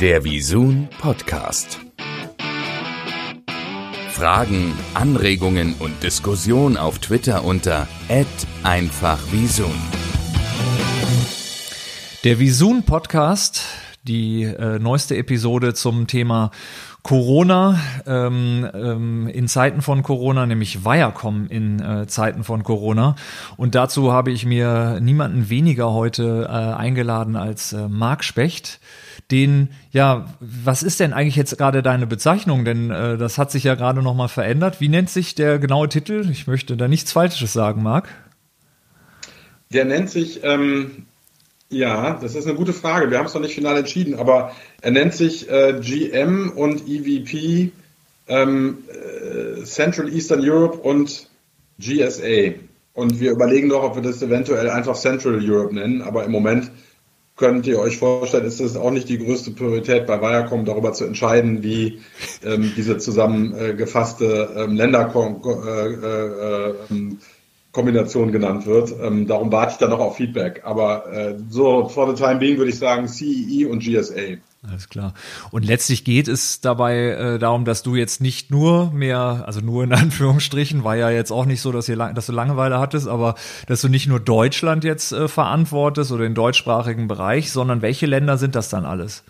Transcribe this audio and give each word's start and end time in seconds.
Der 0.00 0.24
Visun 0.24 0.88
Podcast. 1.00 1.80
Fragen, 4.10 4.74
Anregungen 4.92 5.74
und 5.78 6.02
Diskussion 6.02 6.76
auf 6.76 6.98
Twitter 6.98 7.44
unter 7.44 7.88
@einfachvisun. 8.62 9.72
Der 12.24 12.38
Visun 12.38 12.82
Podcast, 12.82 13.62
die 14.02 14.42
äh, 14.42 14.78
neueste 14.78 15.16
Episode 15.16 15.72
zum 15.72 16.06
Thema 16.06 16.50
Corona 17.06 17.78
ähm, 18.04 18.68
ähm, 18.74 19.28
in 19.28 19.46
Zeiten 19.46 19.80
von 19.80 20.02
Corona, 20.02 20.44
nämlich 20.44 20.84
Viacom 20.84 21.46
in 21.46 21.78
äh, 21.78 22.08
Zeiten 22.08 22.42
von 22.42 22.64
Corona. 22.64 23.14
Und 23.56 23.76
dazu 23.76 24.12
habe 24.12 24.32
ich 24.32 24.44
mir 24.44 24.98
niemanden 25.00 25.48
weniger 25.48 25.92
heute 25.92 26.48
äh, 26.48 26.50
eingeladen 26.50 27.36
als 27.36 27.72
äh, 27.72 27.86
Marc 27.86 28.24
Specht. 28.24 28.80
Den, 29.30 29.68
ja, 29.92 30.26
was 30.40 30.82
ist 30.82 30.98
denn 30.98 31.12
eigentlich 31.12 31.36
jetzt 31.36 31.56
gerade 31.56 31.80
deine 31.80 32.08
Bezeichnung? 32.08 32.64
Denn 32.64 32.90
äh, 32.90 33.16
das 33.16 33.38
hat 33.38 33.52
sich 33.52 33.62
ja 33.62 33.76
gerade 33.76 34.02
nochmal 34.02 34.28
verändert. 34.28 34.80
Wie 34.80 34.88
nennt 34.88 35.08
sich 35.08 35.36
der 35.36 35.60
genaue 35.60 35.88
Titel? 35.88 36.28
Ich 36.28 36.48
möchte 36.48 36.76
da 36.76 36.88
nichts 36.88 37.12
Falsches 37.12 37.52
sagen, 37.52 37.84
Marc. 37.84 38.08
Der 39.72 39.84
nennt 39.84 40.10
sich 40.10 40.42
ähm, 40.42 41.06
ja, 41.68 42.18
das 42.20 42.34
ist 42.34 42.46
eine 42.46 42.56
gute 42.56 42.72
Frage. 42.72 43.10
Wir 43.10 43.18
haben 43.18 43.26
es 43.26 43.34
noch 43.34 43.40
nicht 43.40 43.54
final 43.54 43.76
entschieden, 43.76 44.14
aber 44.14 44.52
er 44.82 44.90
nennt 44.90 45.14
sich 45.14 45.50
äh, 45.50 45.80
GM 45.80 46.52
und 46.54 46.86
EVP 46.86 47.72
ähm, 48.28 48.78
äh, 48.88 49.64
Central 49.64 50.12
Eastern 50.12 50.40
Europe 50.48 50.78
und 50.78 51.28
GSA. 51.78 52.54
Und 52.94 53.20
wir 53.20 53.32
überlegen 53.32 53.68
noch, 53.68 53.82
ob 53.82 53.96
wir 53.96 54.02
das 54.02 54.22
eventuell 54.22 54.70
einfach 54.70 54.96
Central 54.96 55.38
Europe 55.42 55.74
nennen, 55.74 56.02
aber 56.02 56.24
im 56.24 56.32
Moment 56.32 56.70
könnt 57.36 57.66
ihr 57.66 57.78
euch 57.78 57.98
vorstellen, 57.98 58.46
ist 58.46 58.60
es 58.60 58.76
auch 58.76 58.90
nicht 58.90 59.10
die 59.10 59.18
größte 59.18 59.50
Priorität 59.50 60.06
bei 60.06 60.20
Viacom, 60.20 60.64
darüber 60.64 60.94
zu 60.94 61.04
entscheiden, 61.04 61.62
wie 61.62 62.00
ähm, 62.42 62.72
diese 62.76 62.96
zusammengefasste 62.96 64.54
ähm, 64.56 64.76
Länder 64.76 65.12
äh, 65.14 65.88
äh, 65.92 66.70
äh, 66.70 67.16
Kombination 67.76 68.32
genannt 68.32 68.64
wird. 68.64 68.94
Ähm, 69.02 69.26
darum 69.26 69.52
warte 69.52 69.72
ich 69.72 69.78
dann 69.78 69.90
noch 69.90 70.00
auf 70.00 70.16
Feedback. 70.16 70.62
Aber 70.64 71.12
äh, 71.12 71.36
so 71.50 71.88
for 71.88 72.08
the 72.08 72.20
time 72.20 72.36
being 72.36 72.56
würde 72.56 72.70
ich 72.70 72.78
sagen 72.78 73.06
CEE 73.06 73.66
und 73.66 73.80
GSA. 73.82 74.38
Alles 74.66 74.88
klar. 74.88 75.12
Und 75.50 75.66
letztlich 75.66 76.02
geht 76.02 76.26
es 76.26 76.62
dabei 76.62 77.10
äh, 77.10 77.38
darum, 77.38 77.66
dass 77.66 77.82
du 77.82 77.94
jetzt 77.94 78.22
nicht 78.22 78.50
nur 78.50 78.90
mehr, 78.92 79.44
also 79.46 79.60
nur 79.60 79.84
in 79.84 79.92
Anführungsstrichen, 79.92 80.84
war 80.84 80.96
ja 80.96 81.10
jetzt 81.10 81.30
auch 81.30 81.44
nicht 81.44 81.60
so, 81.60 81.70
dass, 81.70 81.86
ihr, 81.88 81.96
dass 81.96 82.24
du 82.24 82.32
Langeweile 82.32 82.80
hattest, 82.80 83.08
aber 83.08 83.34
dass 83.66 83.82
du 83.82 83.88
nicht 83.88 84.06
nur 84.06 84.20
Deutschland 84.20 84.82
jetzt 84.82 85.12
äh, 85.12 85.28
verantwortest 85.28 86.10
oder 86.12 86.24
den 86.24 86.34
deutschsprachigen 86.34 87.08
Bereich, 87.08 87.52
sondern 87.52 87.82
welche 87.82 88.06
Länder 88.06 88.38
sind 88.38 88.54
das 88.54 88.70
dann 88.70 88.86
alles? 88.86 89.22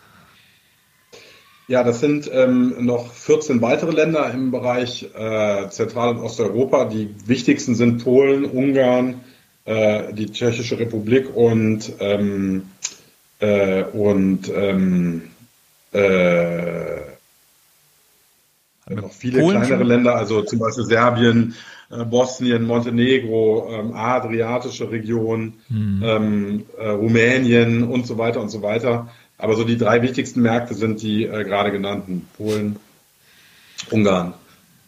Ja, 1.68 1.82
das 1.82 1.98
sind 2.00 2.30
ähm, 2.32 2.84
noch 2.84 3.12
14 3.12 3.60
weitere 3.60 3.90
Länder 3.90 4.30
im 4.32 4.52
Bereich 4.52 5.08
äh, 5.14 5.68
Zentral- 5.68 6.10
und 6.10 6.18
Osteuropa. 6.18 6.84
Die 6.84 7.12
wichtigsten 7.26 7.74
sind 7.74 8.04
Polen, 8.04 8.44
Ungarn, 8.44 9.20
äh, 9.64 10.12
die 10.12 10.30
Tschechische 10.30 10.78
Republik 10.78 11.34
und, 11.34 11.92
ähm, 11.98 12.68
äh, 13.40 13.82
und 13.82 14.48
ähm, 14.54 15.22
äh, 15.92 17.00
noch 18.88 19.12
viele 19.12 19.40
Polen 19.40 19.56
kleinere 19.56 19.78
schon? 19.78 19.88
Länder, 19.88 20.14
also 20.14 20.42
zum 20.42 20.60
Beispiel 20.60 20.84
Serbien, 20.84 21.56
äh, 21.90 22.04
Bosnien, 22.04 22.64
Montenegro, 22.64 23.68
ähm, 23.72 23.92
Adriatische 23.92 24.90
Region, 24.92 25.54
hm. 25.66 26.02
ähm, 26.04 26.66
äh, 26.78 26.90
Rumänien 26.90 27.82
und 27.82 28.06
so 28.06 28.18
weiter 28.18 28.40
und 28.40 28.50
so 28.50 28.62
weiter. 28.62 29.08
Aber 29.38 29.54
so 29.54 29.64
die 29.64 29.76
drei 29.76 30.02
wichtigsten 30.02 30.40
Märkte 30.40 30.74
sind 30.74 31.02
die 31.02 31.24
äh, 31.24 31.44
gerade 31.44 31.70
genannten 31.70 32.26
Polen, 32.36 32.76
Ungarn 33.90 34.34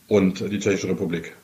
und 0.08 0.40
äh, 0.40 0.48
die 0.48 0.58
Tschechische 0.58 0.88
Republik. 0.88 1.34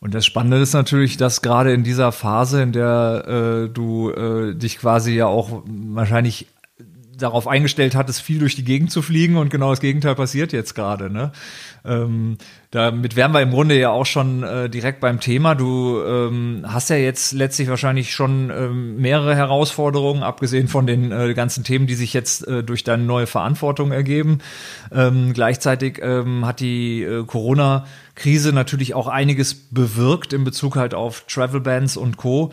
Und 0.00 0.14
das 0.14 0.24
Spannende 0.24 0.58
ist 0.58 0.72
natürlich, 0.72 1.18
dass 1.18 1.42
gerade 1.42 1.72
in 1.72 1.84
dieser 1.84 2.10
Phase, 2.12 2.62
in 2.62 2.72
der 2.72 3.66
äh, 3.66 3.68
du 3.68 4.10
äh, 4.10 4.54
dich 4.54 4.78
quasi 4.78 5.12
ja 5.12 5.26
auch 5.26 5.62
wahrscheinlich 5.66 6.46
darauf 7.20 7.46
eingestellt 7.46 7.94
hattest, 7.94 8.22
viel 8.22 8.38
durch 8.38 8.56
die 8.56 8.64
Gegend 8.64 8.90
zu 8.90 9.02
fliegen 9.02 9.36
und 9.36 9.50
genau 9.50 9.70
das 9.70 9.80
Gegenteil 9.80 10.14
passiert 10.14 10.52
jetzt 10.52 10.74
gerade. 10.74 11.10
Ne? 11.10 11.32
Ähm, 11.84 12.38
damit 12.70 13.16
wären 13.16 13.32
wir 13.32 13.40
im 13.40 13.50
Grunde 13.50 13.78
ja 13.78 13.90
auch 13.90 14.06
schon 14.06 14.42
äh, 14.42 14.68
direkt 14.70 15.00
beim 15.00 15.18
Thema. 15.20 15.54
Du 15.54 16.00
ähm, 16.02 16.64
hast 16.66 16.90
ja 16.90 16.96
jetzt 16.96 17.32
letztlich 17.32 17.68
wahrscheinlich 17.68 18.12
schon 18.12 18.50
ähm, 18.50 18.96
mehrere 18.96 19.34
Herausforderungen, 19.34 20.22
abgesehen 20.22 20.68
von 20.68 20.86
den 20.86 21.10
äh, 21.10 21.34
ganzen 21.34 21.64
Themen, 21.64 21.86
die 21.86 21.94
sich 21.94 22.14
jetzt 22.14 22.46
äh, 22.46 22.62
durch 22.62 22.84
deine 22.84 23.02
neue 23.02 23.26
Verantwortung 23.26 23.92
ergeben. 23.92 24.38
Ähm, 24.92 25.32
gleichzeitig 25.32 26.00
ähm, 26.02 26.46
hat 26.46 26.60
die 26.60 27.02
äh, 27.02 27.24
Corona-Krise 28.20 28.52
natürlich 28.52 28.94
auch 28.94 29.08
einiges 29.08 29.54
bewirkt 29.54 30.32
in 30.32 30.44
Bezug 30.44 30.76
halt 30.76 30.94
auf 30.94 31.22
Travel 31.22 31.60
Bans 31.60 31.96
und 31.96 32.16
Co. 32.16 32.52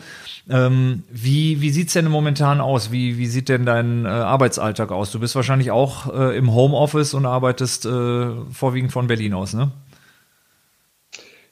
Ähm, 0.50 1.02
wie 1.10 1.60
wie 1.60 1.70
sieht's 1.70 1.92
denn 1.92 2.06
momentan 2.06 2.60
aus? 2.60 2.90
Wie, 2.90 3.18
wie 3.18 3.26
sieht 3.26 3.48
denn 3.48 3.66
dein 3.66 4.04
äh, 4.04 4.08
Arbeitsalltag 4.08 4.90
aus? 4.90 5.12
Du 5.12 5.20
bist 5.20 5.34
wahrscheinlich 5.34 5.70
auch 5.70 6.12
äh, 6.12 6.36
im 6.36 6.54
Homeoffice 6.54 7.14
und 7.14 7.26
arbeitest 7.26 7.86
äh, 7.86 8.30
vorwiegend 8.52 8.92
von 8.92 9.06
Berlin 9.06 9.34
aus, 9.34 9.54
ne? 9.54 9.70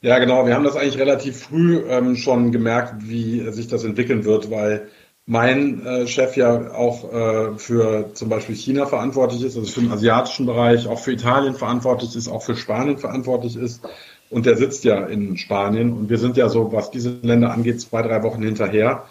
Ja, 0.01 0.19
genau. 0.19 0.45
Wir 0.45 0.53
haben 0.53 0.63
das 0.63 0.75
eigentlich 0.75 0.99
relativ 0.99 1.39
früh 1.41 1.79
ähm, 1.89 2.15
schon 2.15 2.51
gemerkt, 2.51 3.07
wie 3.07 3.51
sich 3.51 3.67
das 3.67 3.83
entwickeln 3.83 4.25
wird, 4.25 4.51
weil 4.51 4.87
mein 5.27 5.85
äh, 5.85 6.07
Chef 6.07 6.37
ja 6.37 6.71
auch 6.71 7.11
äh, 7.11 7.57
für 7.57 8.13
zum 8.13 8.29
Beispiel 8.29 8.55
China 8.55 8.85
verantwortlich 8.85 9.43
ist, 9.43 9.57
also 9.57 9.69
für 9.69 9.81
den 9.81 9.91
asiatischen 9.91 10.45
Bereich, 10.45 10.87
auch 10.87 10.99
für 10.99 11.11
Italien 11.11 11.53
verantwortlich 11.53 12.15
ist, 12.15 12.29
auch 12.29 12.41
für 12.41 12.55
Spanien 12.55 12.97
verantwortlich 12.97 13.57
ist. 13.57 13.81
Und 14.29 14.45
der 14.45 14.55
sitzt 14.55 14.85
ja 14.85 15.05
in 15.05 15.37
Spanien. 15.37 15.93
Und 15.93 16.09
wir 16.09 16.17
sind 16.17 16.37
ja 16.37 16.47
so, 16.47 16.71
was 16.71 16.91
diese 16.91 17.17
Länder 17.21 17.51
angeht, 17.51 17.81
zwei, 17.81 18.01
drei 18.01 18.23
Wochen 18.23 18.41
hinterher. 18.41 19.03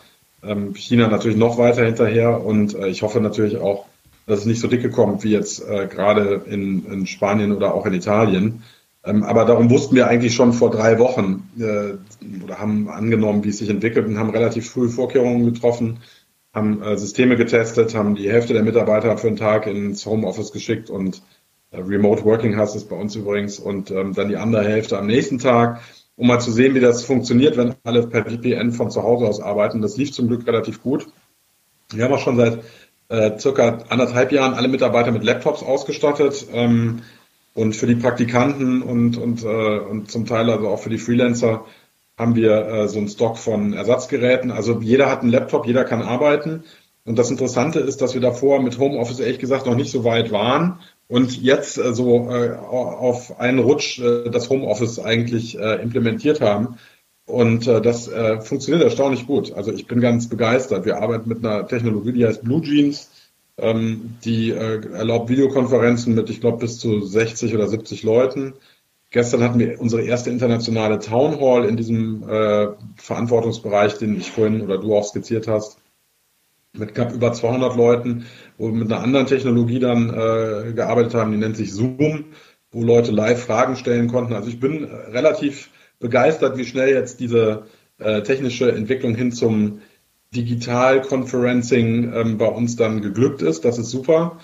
Ähm, 0.43 0.75
China 0.75 1.09
natürlich 1.09 1.37
noch 1.37 1.59
weiter 1.59 1.84
hinterher. 1.84 2.43
Und 2.43 2.75
äh, 2.75 2.88
ich 2.88 3.03
hoffe 3.03 3.21
natürlich 3.21 3.59
auch, 3.59 3.84
dass 4.27 4.41
es 4.41 4.47
nicht 4.47 4.60
so 4.60 4.69
dicke 4.69 4.91
kommt 4.91 5.22
wie 5.22 5.33
jetzt 5.33 5.62
äh, 5.69 5.87
gerade 5.87 6.43
in, 6.47 6.87
in 6.87 7.06
Spanien 7.06 7.53
oder 7.53 7.75
auch 7.75 7.84
in 7.84 7.93
Italien. 7.93 8.62
Ähm, 9.06 9.22
aber 9.22 9.44
darum 9.44 9.71
wussten 9.71 9.94
wir 9.94 10.09
eigentlich 10.09 10.34
schon 10.34 10.53
vor 10.53 10.71
drei 10.71 10.99
Wochen 10.99 11.49
äh, 11.59 12.43
oder 12.43 12.59
haben 12.59 12.89
angenommen, 12.89 13.44
wie 13.44 13.50
es 13.50 13.59
sich 13.59 13.71
entwickelt 13.71 14.06
und 14.06 14.19
haben 14.19 14.31
relativ 14.31 14.69
früh 14.69 14.89
Vorkehrungen 14.89 15.44
getroffen, 15.53 16.00
haben 16.53 16.83
äh, 16.83 16.97
Systeme 16.99 17.37
getestet, 17.37 17.95
haben 17.95 18.16
die 18.16 18.31
Hälfte 18.31 18.53
der 18.53 18.65
Mitarbeiter 18.65 19.16
für 19.16 19.28
einen 19.28 19.37
Tag 19.37 19.66
ins 19.69 20.05
Homeoffice 20.05 20.53
geschickt 20.53 20.91
und 20.91 21.22
äh, 21.71 21.78
Remote 21.78 22.25
Working 22.25 22.56
heißt 22.56 22.75
es 22.75 22.84
bei 22.84 22.97
uns 22.97 23.15
übrigens 23.15 23.61
und 23.61 23.93
ähm, 23.93 24.12
dann 24.12 24.28
die 24.28 24.37
andere 24.37 24.65
Hälfte 24.65 24.99
am 24.99 25.06
nächsten 25.06 25.39
Tag, 25.39 25.81
um 26.16 26.27
mal 26.27 26.41
zu 26.41 26.50
sehen, 26.50 26.75
wie 26.75 26.81
das 26.81 27.05
funktioniert, 27.05 27.56
wenn 27.56 27.75
alle 27.84 28.09
per 28.09 28.25
VPN 28.25 28.72
von 28.72 28.91
zu 28.91 29.05
Hause 29.05 29.27
aus 29.27 29.41
arbeiten. 29.41 29.83
Das 29.83 29.97
lief 29.97 30.12
zum 30.12 30.27
Glück 30.27 30.47
relativ 30.49 30.83
gut. 30.83 31.06
Wir 31.93 32.05
haben 32.05 32.15
auch 32.15 32.19
schon 32.19 32.37
seit 32.37 32.59
äh, 33.09 33.39
circa 33.39 33.84
anderthalb 33.89 34.33
Jahren 34.33 34.55
alle 34.55 34.66
Mitarbeiter 34.66 35.12
mit 35.12 35.22
Laptops 35.22 35.62
ausgestattet. 35.62 36.47
Ähm, 36.53 37.03
und 37.56 37.75
für 37.75 37.87
die 37.87 37.97
Praktikanten 37.97 38.83
und, 38.83 39.17
und, 39.17 39.43
äh, 39.43 39.78
und 39.78 40.11
zum 40.11 40.27
Teil 40.27 40.50
also 40.50 40.69
auch 40.69 40.78
für 40.78 40.91
die 40.91 40.99
Freelancer 40.99 41.65
haben 42.19 42.37
wir 42.37 42.67
äh, 42.67 42.89
so 42.89 42.99
einen 42.99 43.09
Stock 43.09 43.39
von 43.39 43.72
Ersatzgeräten. 43.72 44.50
Also 44.50 44.78
jeder 44.81 45.11
hat 45.11 45.22
einen 45.22 45.31
Laptop, 45.31 45.66
jeder 45.66 45.84
kann 45.84 46.03
arbeiten. 46.03 46.65
Und 47.06 47.19
das 47.19 47.31
Interessante 47.31 47.81
ist, 47.81 48.03
dass 48.03 48.12
wir 48.12 48.21
davor 48.21 48.61
mit 48.61 48.78
Homeoffice 48.78 49.21
ehrlich 49.21 49.39
gesagt 49.39 49.65
noch 49.65 49.75
nicht 49.75 49.91
so 49.91 50.05
weit 50.05 50.33
waren 50.33 50.81
und 51.09 51.41
jetzt 51.41 51.78
äh, 51.78 51.95
so 51.95 52.31
äh, 52.31 52.56
auf 52.56 53.41
einen 53.41 53.59
Rutsch 53.59 54.00
äh, 54.00 54.28
das 54.28 54.50
Homeoffice 54.50 54.99
eigentlich 54.99 55.59
äh, 55.59 55.81
implementiert 55.83 56.43
haben. 56.43 56.77
Und 57.25 57.66
äh, 57.66 57.81
das 57.81 58.06
äh, 58.06 58.41
funktioniert 58.43 58.84
erstaunlich 58.84 59.27
gut. 59.27 59.55
Also 59.55 59.72
ich 59.72 59.87
bin 59.87 60.00
ganz 60.00 60.28
begeistert. 60.28 60.84
Wir 60.84 60.99
arbeiten 60.99 61.28
mit 61.28 61.39
einer 61.39 61.66
Technologie, 61.66 62.12
die 62.12 62.27
heißt 62.27 62.45
Blue 62.45 62.61
Jeans. 62.61 63.11
Ähm, 63.59 64.16
die 64.25 64.51
äh, 64.51 64.86
erlaubt 64.92 65.31
Videokonferenzen 65.31 66.15
mit, 66.15 66.28
ich 66.28 66.41
glaube, 66.41 66.59
bis 66.59 66.78
zu 66.78 67.01
60 67.01 67.54
oder 67.54 67.69
70 67.69 68.03
Leuten. 68.03 68.54
Gestern 69.10 69.42
hatten 69.42 69.59
wir 69.59 69.81
unsere 69.81 70.03
erste 70.03 70.31
internationale 70.31 70.98
Town 70.98 71.41
Hall 71.41 71.65
in 71.65 71.77
diesem 71.77 72.28
äh, 72.28 72.69
Verantwortungsbereich, 72.97 73.98
den 73.98 74.19
ich 74.19 74.31
vorhin 74.31 74.60
oder 74.60 74.78
du 74.78 74.95
auch 74.95 75.04
skizziert 75.04 75.48
hast, 75.48 75.78
mit 76.75 76.95
knapp 76.95 77.15
über 77.15 77.33
200 77.33 77.77
Leuten, 77.77 78.27
wo 78.59 78.66
wir 78.66 78.75
mit 78.75 78.92
einer 78.92 79.03
anderen 79.03 79.27
Technologie 79.27 79.78
dann 79.78 80.10
äh, 80.10 80.72
gearbeitet 80.75 81.15
haben, 81.15 81.33
die 81.33 81.39
nennt 81.39 81.57
sich 81.57 81.72
Zoom, 81.72 82.27
wo 82.71 82.83
Leute 82.83 83.13
live 83.13 83.42
Fragen 83.42 83.77
stellen 83.77 84.09
konnten. 84.09 84.34
Also 84.34 84.48
ich 84.48 84.60
bin 84.60 84.84
relativ 84.84 85.71
begeistert, 85.98 86.59
wie 86.59 86.65
schnell 86.65 86.91
jetzt 86.91 87.21
diese 87.21 87.65
äh, 87.98 88.22
technische 88.22 88.71
Entwicklung 88.72 89.15
hin 89.15 89.33
zum 89.33 89.81
Digital-Conferencing 90.34 92.13
ähm, 92.13 92.39
bei 92.39 92.47
uns 92.47 92.77
dann 92.77 93.03
geglückt 93.03 93.43
ist. 93.43 93.65
Das 93.65 93.78
ist 93.78 93.91
super. 93.91 94.39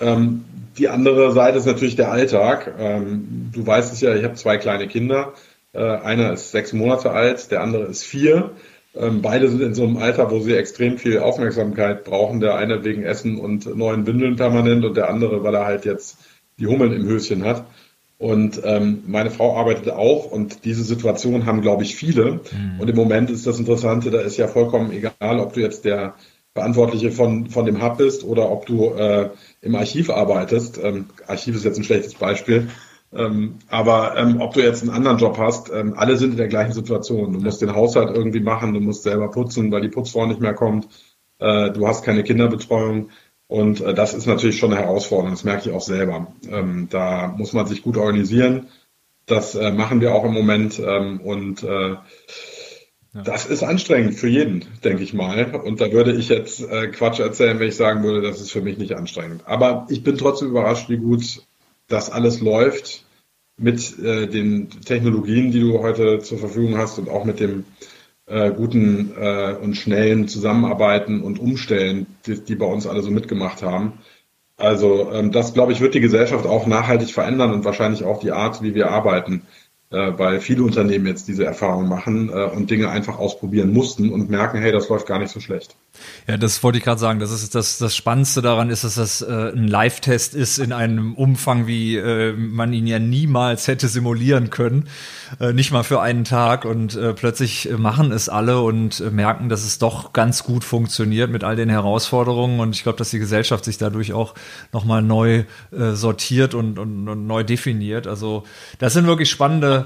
Ähm, 0.00 0.44
die 0.76 0.88
andere 0.88 1.32
Seite 1.32 1.58
ist 1.58 1.66
natürlich 1.66 1.96
der 1.96 2.10
Alltag. 2.10 2.74
Ähm, 2.78 3.50
du 3.52 3.66
weißt 3.66 3.92
es 3.92 4.00
ja, 4.00 4.14
ich 4.14 4.24
habe 4.24 4.34
zwei 4.34 4.58
kleine 4.58 4.88
Kinder. 4.88 5.34
Äh, 5.72 5.82
einer 5.82 6.32
ist 6.32 6.50
sechs 6.50 6.72
Monate 6.72 7.10
alt, 7.10 7.50
der 7.50 7.62
andere 7.62 7.84
ist 7.84 8.04
vier. 8.04 8.52
Ähm, 8.94 9.22
beide 9.22 9.48
sind 9.48 9.60
in 9.62 9.74
so 9.74 9.84
einem 9.84 9.96
Alter, 9.96 10.30
wo 10.30 10.40
sie 10.40 10.56
extrem 10.56 10.98
viel 10.98 11.18
Aufmerksamkeit 11.18 12.04
brauchen. 12.04 12.40
Der 12.40 12.56
eine 12.56 12.84
wegen 12.84 13.02
Essen 13.02 13.38
und 13.38 13.66
neuen 13.76 14.06
Windeln 14.06 14.36
permanent 14.36 14.84
und 14.84 14.96
der 14.96 15.08
andere, 15.08 15.42
weil 15.42 15.54
er 15.54 15.66
halt 15.66 15.84
jetzt 15.84 16.18
die 16.58 16.66
Hummeln 16.66 16.92
im 16.92 17.06
Höschen 17.06 17.44
hat. 17.44 17.64
Und 18.18 18.60
ähm, 18.64 19.04
meine 19.06 19.30
Frau 19.30 19.56
arbeitete 19.56 19.96
auch 19.96 20.30
und 20.30 20.64
diese 20.64 20.82
Situation 20.82 21.46
haben, 21.46 21.60
glaube 21.60 21.84
ich, 21.84 21.94
viele. 21.94 22.40
Mhm. 22.52 22.80
Und 22.80 22.90
im 22.90 22.96
Moment 22.96 23.30
ist 23.30 23.46
das 23.46 23.60
Interessante, 23.60 24.10
da 24.10 24.20
ist 24.20 24.36
ja 24.36 24.48
vollkommen 24.48 24.90
egal, 24.90 25.38
ob 25.38 25.52
du 25.52 25.60
jetzt 25.60 25.84
der 25.84 26.14
Verantwortliche 26.52 27.12
von, 27.12 27.48
von 27.48 27.64
dem 27.64 27.80
Hub 27.80 27.98
bist 27.98 28.24
oder 28.24 28.50
ob 28.50 28.66
du 28.66 28.92
äh, 28.94 29.30
im 29.62 29.76
Archiv 29.76 30.10
arbeitest. 30.10 30.80
Ähm, 30.82 31.06
Archiv 31.28 31.54
ist 31.54 31.64
jetzt 31.64 31.78
ein 31.78 31.84
schlechtes 31.84 32.14
Beispiel. 32.14 32.68
Ähm, 33.14 33.54
aber 33.68 34.16
ähm, 34.16 34.40
ob 34.40 34.54
du 34.54 34.62
jetzt 34.62 34.82
einen 34.82 34.90
anderen 34.90 35.18
Job 35.18 35.38
hast, 35.38 35.70
ähm, 35.72 35.94
alle 35.96 36.16
sind 36.16 36.32
in 36.32 36.36
der 36.36 36.48
gleichen 36.48 36.72
Situation. 36.72 37.32
Du 37.32 37.40
musst 37.40 37.62
den 37.62 37.74
Haushalt 37.74 38.14
irgendwie 38.14 38.40
machen, 38.40 38.74
du 38.74 38.80
musst 38.80 39.04
selber 39.04 39.30
putzen, 39.30 39.70
weil 39.70 39.82
die 39.82 39.88
Putzfrau 39.88 40.26
nicht 40.26 40.40
mehr 40.40 40.54
kommt. 40.54 40.88
Äh, 41.38 41.70
du 41.70 41.86
hast 41.86 42.04
keine 42.04 42.24
Kinderbetreuung. 42.24 43.10
Und 43.48 43.80
äh, 43.80 43.94
das 43.94 44.14
ist 44.14 44.26
natürlich 44.26 44.58
schon 44.58 44.72
eine 44.72 44.82
Herausforderung, 44.82 45.32
das 45.32 45.44
merke 45.44 45.68
ich 45.68 45.74
auch 45.74 45.82
selber. 45.82 46.32
Ähm, 46.48 46.88
da 46.90 47.34
muss 47.36 47.54
man 47.54 47.66
sich 47.66 47.82
gut 47.82 47.96
organisieren. 47.96 48.68
Das 49.26 49.54
äh, 49.54 49.72
machen 49.72 50.00
wir 50.00 50.14
auch 50.14 50.24
im 50.24 50.32
Moment. 50.32 50.78
Ähm, 50.78 51.20
und 51.20 51.62
äh, 51.62 51.96
ja. 53.14 53.22
Das 53.22 53.46
ist 53.46 53.62
anstrengend 53.62 54.14
für 54.14 54.28
jeden, 54.28 54.66
denke 54.84 55.02
ich 55.02 55.14
mal. 55.14 55.54
Und 55.64 55.80
da 55.80 55.90
würde 55.92 56.12
ich 56.12 56.28
jetzt 56.28 56.60
äh, 56.60 56.88
Quatsch 56.88 57.20
erzählen, 57.20 57.58
wenn 57.58 57.68
ich 57.68 57.76
sagen 57.76 58.04
würde, 58.04 58.20
das 58.20 58.40
ist 58.40 58.52
für 58.52 58.60
mich 58.60 58.76
nicht 58.76 58.92
anstrengend. 58.92 59.42
Aber 59.46 59.86
ich 59.88 60.04
bin 60.04 60.18
trotzdem 60.18 60.48
überrascht, 60.48 60.90
wie 60.90 60.98
gut 60.98 61.42
das 61.88 62.10
alles 62.10 62.40
läuft 62.40 63.04
mit 63.56 63.98
äh, 63.98 64.26
den 64.26 64.68
Technologien, 64.70 65.50
die 65.50 65.60
du 65.60 65.80
heute 65.80 66.18
zur 66.18 66.38
Verfügung 66.38 66.76
hast 66.76 66.98
und 66.98 67.08
auch 67.08 67.24
mit 67.24 67.40
dem 67.40 67.64
äh, 68.28 68.50
guten 68.50 69.12
äh, 69.16 69.54
und 69.60 69.76
schnellen 69.76 70.28
Zusammenarbeiten 70.28 71.22
und 71.22 71.38
Umstellen, 71.38 72.06
die, 72.26 72.42
die 72.42 72.54
bei 72.54 72.66
uns 72.66 72.86
alle 72.86 73.02
so 73.02 73.10
mitgemacht 73.10 73.62
haben. 73.62 73.94
Also 74.56 75.12
ähm, 75.12 75.30
das, 75.30 75.54
glaube 75.54 75.72
ich, 75.72 75.80
wird 75.80 75.94
die 75.94 76.00
Gesellschaft 76.00 76.46
auch 76.46 76.66
nachhaltig 76.66 77.12
verändern 77.12 77.52
und 77.52 77.64
wahrscheinlich 77.64 78.04
auch 78.04 78.20
die 78.20 78.32
Art, 78.32 78.62
wie 78.62 78.74
wir 78.74 78.90
arbeiten 78.90 79.42
weil 79.90 80.40
viele 80.40 80.62
Unternehmen 80.64 81.06
jetzt 81.06 81.28
diese 81.28 81.46
Erfahrung 81.46 81.88
machen 81.88 82.28
äh, 82.28 82.44
und 82.44 82.70
Dinge 82.70 82.90
einfach 82.90 83.18
ausprobieren 83.18 83.72
mussten 83.72 84.10
und 84.10 84.28
merken, 84.28 84.58
hey, 84.58 84.70
das 84.70 84.88
läuft 84.90 85.06
gar 85.06 85.18
nicht 85.18 85.32
so 85.32 85.40
schlecht. 85.40 85.76
Ja, 86.26 86.36
das 86.36 86.62
wollte 86.62 86.78
ich 86.78 86.84
gerade 86.84 87.00
sagen. 87.00 87.20
Das 87.20 87.32
ist 87.32 87.54
das, 87.54 87.78
das 87.78 87.96
Spannendste 87.96 88.42
daran 88.42 88.68
ist, 88.68 88.84
dass 88.84 88.96
das 88.96 89.22
äh, 89.22 89.52
ein 89.54 89.66
Live-Test 89.66 90.34
ist 90.34 90.58
in 90.58 90.72
einem 90.72 91.14
Umfang, 91.14 91.66
wie 91.66 91.96
äh, 91.96 92.34
man 92.34 92.74
ihn 92.74 92.86
ja 92.86 92.98
niemals 92.98 93.66
hätte 93.66 93.88
simulieren 93.88 94.50
können. 94.50 94.88
Äh, 95.40 95.54
nicht 95.54 95.72
mal 95.72 95.84
für 95.84 96.02
einen 96.02 96.24
Tag. 96.24 96.66
Und 96.66 96.94
äh, 96.94 97.14
plötzlich 97.14 97.70
machen 97.76 98.12
es 98.12 98.28
alle 98.28 98.60
und 98.60 99.00
äh, 99.00 99.10
merken, 99.10 99.48
dass 99.48 99.64
es 99.64 99.78
doch 99.78 100.12
ganz 100.12 100.44
gut 100.44 100.64
funktioniert 100.64 101.30
mit 101.30 101.44
all 101.44 101.56
den 101.56 101.70
Herausforderungen. 101.70 102.60
Und 102.60 102.74
ich 102.74 102.82
glaube, 102.82 102.98
dass 102.98 103.08
die 103.08 103.18
Gesellschaft 103.18 103.64
sich 103.64 103.78
dadurch 103.78 104.12
auch 104.12 104.34
nochmal 104.72 105.00
neu 105.00 105.44
äh, 105.72 105.92
sortiert 105.92 106.54
und, 106.54 106.78
und, 106.78 107.08
und 107.08 107.26
neu 107.26 107.42
definiert. 107.42 108.06
Also 108.06 108.44
das 108.78 108.92
sind 108.92 109.06
wirklich 109.06 109.30
spannende 109.30 109.77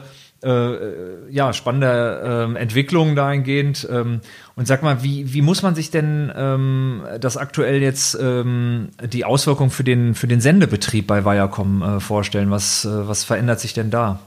äh, 0.45 1.31
ja, 1.31 1.53
spannende 1.53 2.55
äh, 2.57 2.59
Entwicklungen 2.59 3.15
dahingehend. 3.15 3.87
Ähm, 3.91 4.21
und 4.57 4.67
sag 4.67 4.83
mal, 4.83 5.03
wie, 5.03 5.33
wie 5.33 5.43
muss 5.43 5.63
man 5.63 5.75
sich 5.75 5.91
denn 5.91 6.33
ähm, 6.35 7.03
das 7.21 7.37
aktuell 7.37 7.81
jetzt 7.81 8.19
ähm, 8.21 8.89
die 9.05 9.25
Auswirkungen 9.25 9.71
für 9.71 9.85
den, 9.85 10.15
für 10.15 10.27
den 10.27 10.41
Sendebetrieb 10.41 11.07
bei 11.07 11.25
Viacom 11.25 11.83
äh, 11.83 12.01
vorstellen? 12.01 12.51
Was, 12.51 12.85
äh, 12.85 13.09
was 13.09 13.25
verändert 13.25 13.61
sich 13.61 13.75
denn 13.75 13.91
da? 13.91 14.21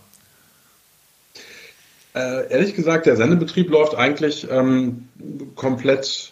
Äh, 2.13 2.49
ehrlich 2.49 2.75
gesagt, 2.75 3.07
der 3.07 3.17
Sendebetrieb 3.17 3.69
läuft 3.69 3.95
eigentlich 3.95 4.47
ähm, 4.49 5.09
komplett 5.55 6.31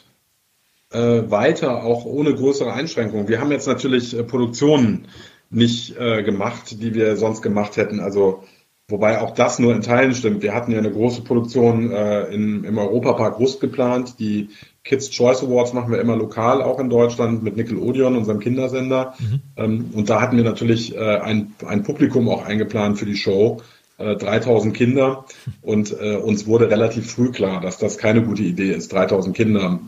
äh, 0.91 1.23
weiter, 1.29 1.83
auch 1.83 2.05
ohne 2.05 2.33
größere 2.33 2.71
Einschränkungen. 2.71 3.27
Wir 3.27 3.41
haben 3.41 3.51
jetzt 3.51 3.67
natürlich 3.67 4.15
Produktionen 4.27 5.07
nicht 5.49 5.95
gemacht, 5.95 6.81
die 6.81 6.95
wir 6.95 7.15
sonst 7.15 7.43
gemacht 7.43 7.77
hätten. 7.77 7.99
Also 7.99 8.43
Wobei 8.89 9.21
auch 9.21 9.31
das 9.31 9.59
nur 9.59 9.73
in 9.73 9.81
Teilen 9.81 10.13
stimmt. 10.13 10.43
Wir 10.43 10.53
hatten 10.53 10.71
ja 10.71 10.77
eine 10.77 10.91
große 10.91 11.21
Produktion 11.21 11.91
äh, 11.91 12.25
in, 12.25 12.65
im 12.65 12.77
Europapark 12.77 13.39
Rust 13.39 13.61
geplant. 13.61 14.19
Die 14.19 14.49
Kids 14.83 15.09
Choice 15.09 15.41
Awards 15.41 15.71
machen 15.71 15.91
wir 15.91 16.01
immer 16.01 16.17
lokal, 16.17 16.61
auch 16.61 16.79
in 16.79 16.89
Deutschland, 16.89 17.43
mit 17.43 17.55
Nickelodeon, 17.55 18.17
unserem 18.17 18.39
Kindersender. 18.39 19.13
Mhm. 19.19 19.41
Ähm, 19.55 19.89
und 19.93 20.09
da 20.09 20.19
hatten 20.19 20.35
wir 20.35 20.43
natürlich 20.43 20.95
äh, 20.95 20.99
ein, 20.99 21.55
ein 21.65 21.83
Publikum 21.83 22.27
auch 22.27 22.45
eingeplant 22.45 22.99
für 22.99 23.05
die 23.05 23.15
Show. 23.15 23.61
Äh, 23.97 24.17
3000 24.17 24.75
Kinder. 24.75 25.25
Und 25.61 25.95
äh, 25.97 26.17
uns 26.17 26.45
wurde 26.45 26.69
relativ 26.69 27.11
früh 27.11 27.31
klar, 27.31 27.61
dass 27.61 27.77
das 27.77 27.97
keine 27.97 28.23
gute 28.23 28.43
Idee 28.43 28.71
ist, 28.71 28.91
3000 28.91 29.35
Kinder 29.35 29.79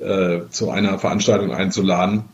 äh, 0.00 0.04
äh, 0.04 0.48
zu 0.50 0.70
einer 0.70 0.98
Veranstaltung 0.98 1.52
einzuladen. 1.52 2.24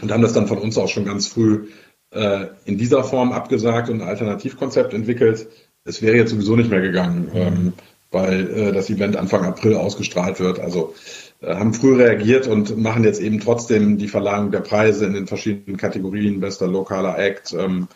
Und 0.00 0.10
haben 0.10 0.22
das 0.22 0.32
dann 0.32 0.48
von 0.48 0.58
uns 0.58 0.78
auch 0.78 0.88
schon 0.88 1.04
ganz 1.04 1.26
früh 1.26 1.68
äh, 2.14 2.46
in 2.64 2.78
dieser 2.78 3.04
Form 3.04 3.32
abgesagt 3.32 3.88
und 3.88 4.00
ein 4.00 4.08
Alternativkonzept 4.08 4.94
entwickelt. 4.94 5.48
Es 5.84 6.00
wäre 6.00 6.16
jetzt 6.16 6.30
sowieso 6.30 6.56
nicht 6.56 6.70
mehr 6.70 6.80
gegangen, 6.80 7.30
ähm, 7.34 7.72
weil 8.10 8.50
äh, 8.50 8.72
das 8.72 8.88
Event 8.88 9.16
Anfang 9.16 9.44
April 9.44 9.74
ausgestrahlt 9.74 10.40
wird. 10.40 10.60
Also 10.60 10.94
äh, 11.40 11.54
haben 11.54 11.74
früh 11.74 11.94
reagiert 11.94 12.46
und 12.46 12.76
machen 12.78 13.04
jetzt 13.04 13.20
eben 13.20 13.40
trotzdem 13.40 13.98
die 13.98 14.08
Verlagerung 14.08 14.50
der 14.50 14.60
Preise 14.60 15.04
in 15.06 15.12
den 15.12 15.26
verschiedenen 15.26 15.76
Kategorien, 15.76 16.40
bester 16.40 16.66
lokaler 16.66 17.18
Act 17.18 17.52
ähm, 17.52 17.88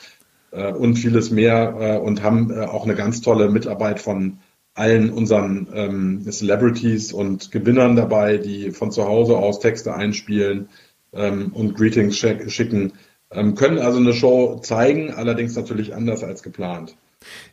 äh, 0.51 0.73
und 0.73 0.97
vieles 0.97 1.31
mehr 1.31 1.77
äh, 1.81 1.99
und 1.99 2.23
haben 2.23 2.51
äh, 2.51 2.67
auch 2.67 2.85
eine 2.85 2.95
ganz 2.95 3.21
tolle 3.21 3.49
Mitarbeit 3.49 4.01
von 4.01 4.39
allen 4.75 5.11
unseren 5.11 5.69
ähm, 5.75 6.31
Celebrities 6.31 7.13
und 7.13 7.51
Gewinnern 7.51 7.97
dabei, 7.97 8.39
die 8.39 8.71
von 8.71 8.93
zu 8.93 9.07
Hause 9.07 9.37
aus 9.37 9.59
Texte 9.59 9.95
einspielen 9.95 10.69
ähm, 11.13 11.51
und 11.53 11.75
Greetings 11.75 12.17
schicken. 12.17 12.93
Ähm, 13.31 13.55
können 13.55 13.79
also 13.79 13.99
eine 13.99 14.15
Show 14.15 14.59
zeigen, 14.61 15.13
allerdings 15.13 15.55
natürlich 15.55 15.95
anders 15.95 16.25
als 16.25 16.43
geplant. 16.43 16.97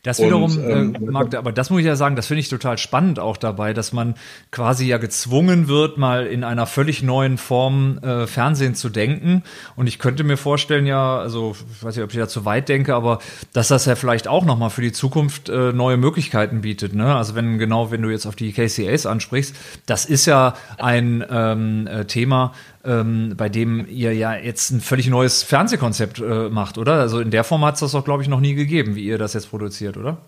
Das 0.02 0.20
wiederum, 0.20 0.56
und, 0.56 0.70
ähm, 0.70 0.94
äh, 0.94 1.10
Magda, 1.10 1.38
aber 1.38 1.50
das 1.50 1.70
muss 1.70 1.80
ich 1.80 1.86
ja 1.86 1.96
sagen, 1.96 2.14
das 2.14 2.28
finde 2.28 2.40
ich 2.40 2.48
total 2.48 2.78
spannend 2.78 3.18
auch 3.18 3.36
dabei, 3.36 3.72
dass 3.72 3.92
man 3.92 4.14
quasi 4.52 4.86
ja 4.86 4.98
gezwungen 4.98 5.66
wird, 5.66 5.98
mal 5.98 6.26
in 6.26 6.44
einer 6.44 6.66
völlig 6.66 7.02
neuen 7.02 7.38
Form 7.38 7.98
äh, 7.98 8.26
Fernsehen 8.28 8.76
zu 8.76 8.88
denken. 8.88 9.42
Und 9.74 9.88
ich 9.88 9.98
könnte 9.98 10.22
mir 10.22 10.36
vorstellen, 10.36 10.86
ja, 10.86 11.18
also 11.18 11.56
ich 11.72 11.82
weiß 11.82 11.96
nicht, 11.96 12.04
ob 12.04 12.12
ich 12.12 12.18
da 12.18 12.28
zu 12.28 12.44
weit 12.44 12.68
denke, 12.68 12.94
aber 12.94 13.18
dass 13.52 13.68
das 13.68 13.86
ja 13.86 13.96
vielleicht 13.96 14.28
auch 14.28 14.44
nochmal 14.44 14.70
für 14.70 14.82
die 14.82 14.92
Zukunft 14.92 15.48
äh, 15.48 15.72
neue 15.72 15.96
Möglichkeiten 15.96 16.60
bietet. 16.60 16.94
Ne? 16.94 17.14
Also 17.14 17.34
wenn 17.34 17.58
genau, 17.58 17.90
wenn 17.90 18.02
du 18.02 18.10
jetzt 18.10 18.26
auf 18.26 18.36
die 18.36 18.52
KCAs 18.52 19.06
ansprichst, 19.06 19.56
das 19.86 20.04
ist 20.04 20.26
ja 20.26 20.54
ein 20.78 21.24
ähm, 21.28 21.88
äh, 21.88 22.04
Thema, 22.04 22.52
ähm, 22.86 23.34
bei 23.36 23.48
dem 23.48 23.86
ihr 23.88 24.14
ja 24.14 24.34
jetzt 24.34 24.70
ein 24.70 24.80
völlig 24.80 25.08
neues 25.08 25.42
Fernsehkonzept 25.42 26.20
äh, 26.20 26.48
macht, 26.48 26.78
oder? 26.78 26.94
Also 26.94 27.20
in 27.20 27.30
der 27.30 27.44
Form 27.44 27.64
hat 27.64 27.74
es 27.74 27.80
das 27.80 27.92
doch, 27.92 28.04
glaube 28.04 28.22
ich, 28.22 28.28
noch 28.28 28.40
nie 28.40 28.54
gegeben, 28.54 28.94
wie 28.94 29.04
ihr 29.04 29.18
das 29.18 29.34
jetzt 29.34 29.46
produziert, 29.56 29.96
oder? 29.96 30.18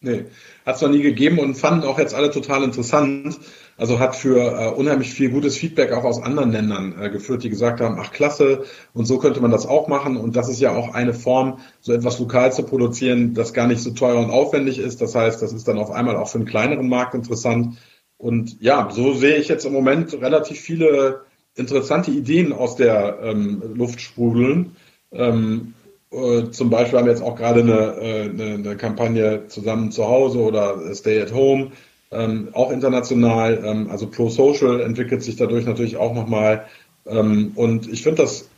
Nee, 0.00 0.26
hat 0.64 0.76
es 0.76 0.82
noch 0.82 0.90
nie 0.90 1.02
gegeben 1.02 1.40
und 1.40 1.56
fanden 1.56 1.84
auch 1.84 1.98
jetzt 1.98 2.14
alle 2.14 2.30
total 2.30 2.62
interessant. 2.62 3.36
Also 3.76 3.98
hat 3.98 4.14
für 4.14 4.38
äh, 4.38 4.70
unheimlich 4.70 5.12
viel 5.12 5.30
gutes 5.30 5.56
Feedback 5.56 5.92
auch 5.92 6.04
aus 6.04 6.22
anderen 6.22 6.52
Ländern 6.52 6.94
äh, 7.00 7.10
geführt, 7.10 7.42
die 7.42 7.50
gesagt 7.50 7.80
haben, 7.80 7.96
ach 7.98 8.12
klasse, 8.12 8.64
und 8.92 9.06
so 9.06 9.18
könnte 9.18 9.40
man 9.40 9.50
das 9.50 9.66
auch 9.66 9.88
machen. 9.88 10.16
Und 10.16 10.36
das 10.36 10.48
ist 10.48 10.60
ja 10.60 10.72
auch 10.72 10.94
eine 10.94 11.14
Form, 11.14 11.58
so 11.80 11.92
etwas 11.92 12.20
lokal 12.20 12.52
zu 12.52 12.62
produzieren, 12.64 13.34
das 13.34 13.54
gar 13.54 13.66
nicht 13.66 13.80
so 13.80 13.90
teuer 13.90 14.20
und 14.20 14.30
aufwendig 14.30 14.78
ist. 14.78 15.00
Das 15.00 15.14
heißt, 15.16 15.42
das 15.42 15.52
ist 15.52 15.66
dann 15.66 15.78
auf 15.78 15.90
einmal 15.90 16.16
auch 16.16 16.28
für 16.28 16.38
einen 16.38 16.46
kleineren 16.46 16.88
Markt 16.88 17.14
interessant. 17.14 17.78
Und 18.18 18.60
ja, 18.60 18.90
so 18.92 19.14
sehe 19.14 19.36
ich 19.36 19.48
jetzt 19.48 19.64
im 19.64 19.72
Moment 19.72 20.12
relativ 20.12 20.60
viele 20.60 21.22
interessante 21.54 22.12
Ideen 22.12 22.52
aus 22.52 22.76
der 22.76 23.18
ähm, 23.22 23.62
Luft 23.74 24.00
sprudeln. 24.00 24.76
Ähm, 25.10 25.74
äh, 26.10 26.50
zum 26.50 26.70
Beispiel 26.70 26.98
haben 26.98 27.06
wir 27.06 27.12
jetzt 27.12 27.22
auch 27.22 27.36
gerade 27.36 27.60
eine, 27.60 27.96
äh, 28.00 28.22
eine, 28.30 28.54
eine, 28.54 28.76
Kampagne 28.76 29.46
zusammen 29.48 29.92
zu 29.92 30.06
Hause 30.06 30.38
oder 30.38 30.94
Stay 30.94 31.20
at 31.20 31.34
Home, 31.34 31.72
ähm, 32.10 32.48
auch 32.52 32.70
international. 32.70 33.62
Ähm, 33.64 33.90
also 33.90 34.06
Pro 34.06 34.28
Social 34.28 34.80
entwickelt 34.80 35.22
sich 35.22 35.36
dadurch 35.36 35.66
natürlich 35.66 35.96
auch 35.96 36.14
nochmal. 36.14 36.66
Ähm, 37.06 37.52
und 37.54 37.88
ich 37.88 38.02
finde 38.02 38.22
das, 38.22 38.48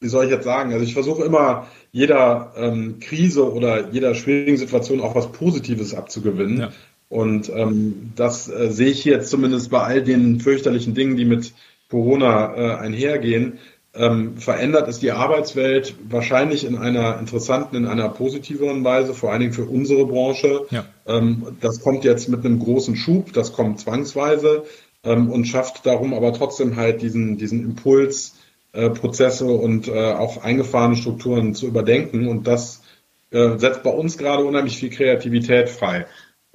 wie 0.00 0.08
soll 0.08 0.24
ich 0.24 0.30
jetzt 0.30 0.44
sagen, 0.44 0.72
also 0.72 0.84
ich 0.84 0.94
versuche 0.94 1.22
immer 1.22 1.68
jeder 1.92 2.52
ähm, 2.56 2.98
Krise 3.00 3.52
oder 3.52 3.90
jeder 3.90 4.14
schwierigen 4.14 4.56
Situation 4.56 5.00
auch 5.00 5.14
was 5.14 5.30
Positives 5.30 5.94
abzugewinnen. 5.94 6.60
Ja. 6.60 6.72
Und 7.08 7.50
ähm, 7.50 8.12
das 8.16 8.48
äh, 8.48 8.70
sehe 8.70 8.90
ich 8.90 9.04
jetzt 9.04 9.30
zumindest 9.30 9.70
bei 9.70 9.82
all 9.82 10.02
den 10.02 10.40
fürchterlichen 10.40 10.94
Dingen, 10.94 11.16
die 11.16 11.24
mit 11.24 11.52
Corona 11.90 12.54
äh, 12.54 12.76
einhergehen. 12.76 13.58
Ähm, 13.92 14.36
verändert 14.36 14.86
es 14.86 15.00
die 15.00 15.10
Arbeitswelt 15.10 15.96
wahrscheinlich 16.08 16.64
in 16.64 16.76
einer 16.76 17.18
interessanten, 17.18 17.74
in 17.74 17.86
einer 17.86 18.08
positiveren 18.08 18.84
Weise, 18.84 19.14
vor 19.14 19.32
allen 19.32 19.40
Dingen 19.40 19.52
für 19.52 19.64
unsere 19.64 20.06
Branche. 20.06 20.66
Ja. 20.70 20.84
Ähm, 21.06 21.56
das 21.60 21.80
kommt 21.80 22.04
jetzt 22.04 22.28
mit 22.28 22.44
einem 22.44 22.60
großen 22.60 22.94
Schub, 22.94 23.32
das 23.32 23.52
kommt 23.52 23.80
zwangsweise 23.80 24.62
ähm, 25.02 25.30
und 25.30 25.46
schafft 25.46 25.86
darum 25.86 26.14
aber 26.14 26.32
trotzdem 26.32 26.76
halt 26.76 27.02
diesen, 27.02 27.36
diesen 27.36 27.64
Impuls, 27.64 28.34
äh, 28.72 28.90
Prozesse 28.90 29.46
und 29.46 29.88
äh, 29.88 30.12
auch 30.12 30.42
eingefahrene 30.42 30.94
Strukturen 30.96 31.54
zu 31.54 31.66
überdenken. 31.66 32.28
Und 32.28 32.46
das 32.46 32.82
äh, 33.30 33.58
setzt 33.58 33.82
bei 33.82 33.90
uns 33.90 34.18
gerade 34.18 34.44
unheimlich 34.44 34.78
viel 34.78 34.90
Kreativität 34.90 35.68
frei. 35.68 36.06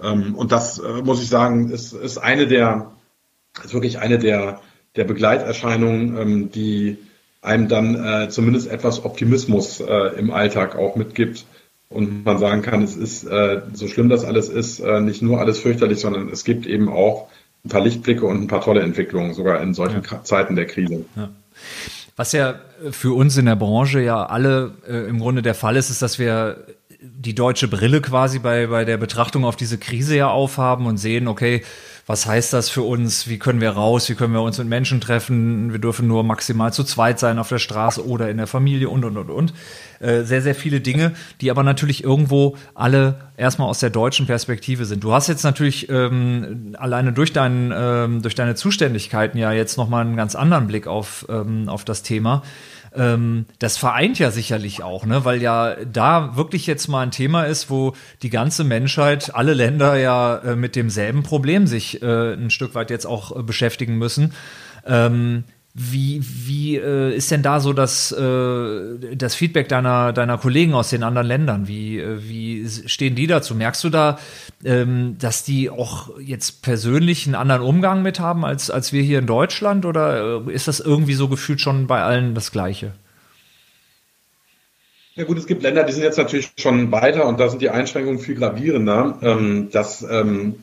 Ähm, 0.02 0.36
und 0.36 0.52
das 0.52 0.80
äh, 0.80 1.02
muss 1.04 1.22
ich 1.22 1.30
sagen, 1.30 1.70
ist, 1.70 1.94
ist 1.94 2.18
eine 2.18 2.48
der, 2.48 2.94
ist 3.64 3.74
wirklich 3.74 4.00
eine 4.00 4.20
der, 4.20 4.62
der 4.96 5.04
Begleiterscheinungen, 5.04 6.18
ähm, 6.18 6.52
die 6.52 6.98
einem 7.46 7.68
dann 7.68 7.96
äh, 7.96 8.30
zumindest 8.30 8.70
etwas 8.70 9.06
Optimismus 9.06 9.80
äh, 9.80 10.20
im 10.20 10.32
Alltag 10.32 10.76
auch 10.76 10.96
mitgibt 10.96 11.46
und 11.90 12.26
man 12.26 12.40
sagen 12.40 12.62
kann, 12.62 12.82
es 12.84 12.96
ist, 12.96 13.26
äh, 13.26 13.62
so 13.74 13.88
schlimm 13.88 14.10
das 14.10 14.26
alles 14.26 14.50
ist, 14.50 14.80
äh, 14.80 15.00
nicht 15.00 15.22
nur 15.22 15.40
alles 15.40 15.60
fürchterlich, 15.60 16.00
sondern 16.00 16.30
es 16.30 16.44
gibt 16.44 16.66
eben 16.66 16.90
auch 16.90 17.28
ein 17.64 17.70
paar 17.70 17.82
Lichtblicke 17.82 18.26
und 18.26 18.42
ein 18.42 18.48
paar 18.48 18.62
tolle 18.62 18.82
Entwicklungen, 18.82 19.34
sogar 19.34 19.62
in 19.62 19.74
solchen 19.74 20.04
ja. 20.10 20.24
Zeiten 20.24 20.56
der 20.56 20.66
Krise. 20.66 21.06
Ja. 21.16 21.30
Was 22.16 22.32
ja 22.32 22.56
für 22.92 23.14
uns 23.16 23.38
in 23.38 23.46
der 23.46 23.56
Branche 23.56 24.02
ja 24.02 24.26
alle 24.26 24.72
äh, 24.88 25.08
im 25.08 25.20
Grunde 25.20 25.42
der 25.42 25.56
Fall 25.56 25.76
ist, 25.76 25.90
ist, 25.90 26.02
dass 26.02 26.18
wir 26.18 26.66
die 27.02 27.36
deutsche 27.36 27.68
Brille 27.68 28.02
quasi 28.02 28.40
bei, 28.40 28.68
bei 28.68 28.86
der 28.86 28.98
Betrachtung 28.98 29.46
auf 29.46 29.56
diese 29.56 29.78
Krise 29.78 30.16
ja 30.16 30.30
aufhaben 30.30 30.86
und 30.86 30.98
sehen, 30.98 31.28
okay, 31.28 31.62
was 32.08 32.28
heißt 32.28 32.54
das 32.54 32.70
für 32.70 32.84
uns? 32.84 33.28
Wie 33.28 33.40
können 33.40 33.62
wir 33.62 33.72
raus? 33.72 34.10
Wie 34.10 34.16
können 34.16 34.34
wir 34.34 34.42
uns 34.44 34.60
mit 34.60 34.68
Menschen 34.68 35.02
treffen? 35.02 35.72
Wir 35.72 35.80
dürfen 35.80 36.08
nur 36.08 36.24
maximal 36.24 36.72
zu 36.72 36.84
zweit 36.84 37.20
sein 37.20 37.40
auf 37.40 37.50
der 37.50 37.58
Straße 37.58 38.06
oder 38.06 38.30
in 38.30 38.38
der 38.38 38.46
Familie 38.46 38.90
und, 38.90 39.04
und, 39.06 39.18
und, 39.18 39.32
und. 39.32 39.54
Äh, 40.00 40.22
sehr, 40.22 40.44
sehr 40.44 40.54
viele 40.54 40.82
Dinge, 40.82 41.14
die 41.42 41.50
aber 41.50 41.64
natürlich 41.64 42.04
irgendwo 42.04 42.58
alle 42.76 43.32
erstmal 43.38 43.70
aus 43.70 43.80
der 43.80 43.90
deutschen 43.90 44.26
Perspektive 44.26 44.86
sind. 44.86 45.04
Du 45.04 45.14
hast 45.14 45.28
jetzt 45.28 45.44
natürlich 45.44 45.90
ähm, 45.90 46.76
alleine 46.78 47.14
durch, 47.14 47.34
dein, 47.34 47.74
ähm, 47.76 48.22
durch 48.22 48.36
deine 48.36 48.56
Zuständigkeiten 48.56 49.38
ja 49.38 49.52
jetzt 49.52 49.78
nochmal 49.78 50.06
einen 50.06 50.16
ganz 50.16 50.36
anderen 50.36 50.68
Blick 50.68 50.88
auf, 50.88 51.26
ähm, 51.30 51.70
auf 51.70 51.86
das 51.86 52.04
Thema 52.04 52.44
ähm, 52.96 53.46
das 53.60 53.78
vereint 53.78 54.20
ja 54.20 54.32
sicherlich 54.32 54.84
auch, 54.84 55.06
ne? 55.06 55.26
weil 55.26 55.42
ja 55.42 55.76
da 55.86 56.36
wirklich 56.36 56.66
jetzt 56.68 56.88
mal 56.88 57.02
ein 57.02 57.12
Thema 57.12 57.44
ist, 57.44 57.70
wo 57.70 57.94
die 58.22 58.30
ganze 58.30 58.64
Menschheit, 58.64 59.36
alle 59.36 59.54
Länder 59.54 59.98
ja 59.98 60.38
äh, 60.38 60.56
mit 60.56 60.76
demselben 60.76 61.24
Problem 61.24 61.68
sich 61.68 62.02
äh, 62.02 62.34
ein 62.34 62.50
Stück 62.50 62.76
weit 62.76 62.90
jetzt 62.90 63.06
auch 63.06 63.38
äh, 63.38 63.44
beschäftigen 63.44 63.98
müssen. 63.98 64.34
Ähm, 64.86 65.44
wie, 65.78 66.22
wie 66.24 66.78
äh, 66.78 67.14
ist 67.14 67.32
denn 67.32 67.44
da 67.44 67.60
so 67.60 67.74
das, 67.74 68.10
äh, 68.14 69.16
das 69.16 69.36
Feedback 69.36 69.68
deiner, 69.68 70.14
deiner 70.14 70.38
Kollegen 70.38 70.74
aus 70.74 70.90
den 70.90 71.04
anderen 71.04 71.28
Ländern? 71.28 71.68
Wie, 71.68 72.00
äh, 72.00 72.18
wie 72.24 72.66
stehen 72.70 73.16
die 73.16 73.28
dazu? 73.28 73.56
Merkst 73.56 73.84
du 73.84 73.90
da, 73.90 74.18
ähm, 74.64 75.18
dass 75.20 75.44
die 75.44 75.70
auch 75.70 76.18
jetzt 76.18 76.62
persönlich 76.62 77.26
einen 77.26 77.36
anderen 77.36 77.62
Umgang 77.62 78.04
mit 78.04 78.22
haben 78.22 78.46
als, 78.46 78.70
als 78.72 78.94
wir 78.94 79.04
hier 79.04 79.20
in 79.20 79.28
Deutschland? 79.28 79.86
Oder 79.86 80.46
äh, 80.48 80.54
ist 80.54 80.70
das 80.70 80.80
irgendwie 80.80 81.14
so 81.14 81.28
gefühlt 81.28 81.60
schon 81.60 81.88
bei 81.88 82.02
allen 82.02 82.36
das 82.36 82.54
Gleiche? 82.54 82.94
Ja 85.16 85.26
gut, 85.26 85.38
es 85.38 85.46
gibt 85.46 85.62
Länder, 85.62 85.84
die 85.84 85.92
sind 85.92 86.04
jetzt 86.04 86.18
natürlich 86.18 86.52
schon 86.58 86.94
weiter 86.94 87.26
und 87.26 87.38
da 87.38 87.50
sind 87.50 87.62
die 87.62 87.70
Einschränkungen 87.70 88.20
viel 88.20 88.36
gravierender. 88.36 89.20
Ähm, 89.22 89.68
das 89.74 90.06
ähm, 90.10 90.56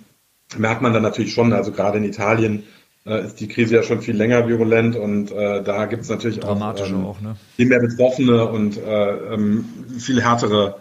merkt 0.57 0.81
man 0.81 0.95
dann 0.95 1.03
natürlich 1.03 1.35
schon. 1.35 1.53
Also 1.53 1.71
gerade 1.71 1.99
in 1.99 2.05
Italien 2.05 2.63
äh, 3.07 3.25
ist 3.25 3.41
die 3.41 3.49
Krise 3.49 3.77
ja 3.77 3.83
schon 3.83 4.01
viel 4.01 4.17
länger 4.17 4.49
virulent 4.49 4.97
und 4.97 5.31
äh, 5.31 5.63
da 5.63 5.87
gibt 5.87 6.03
es 6.03 6.09
natürlich 6.09 6.45
auch, 6.45 6.57
ähm, 6.57 7.05
auch 7.05 7.21
ne? 7.21 7.37
viel 7.57 7.67
mehr 7.67 7.81
Betroffene 7.81 8.47
und 8.49 8.77
äh, 8.79 9.35
ähm, 9.35 9.65
viel 9.99 10.23
härtere 10.23 10.77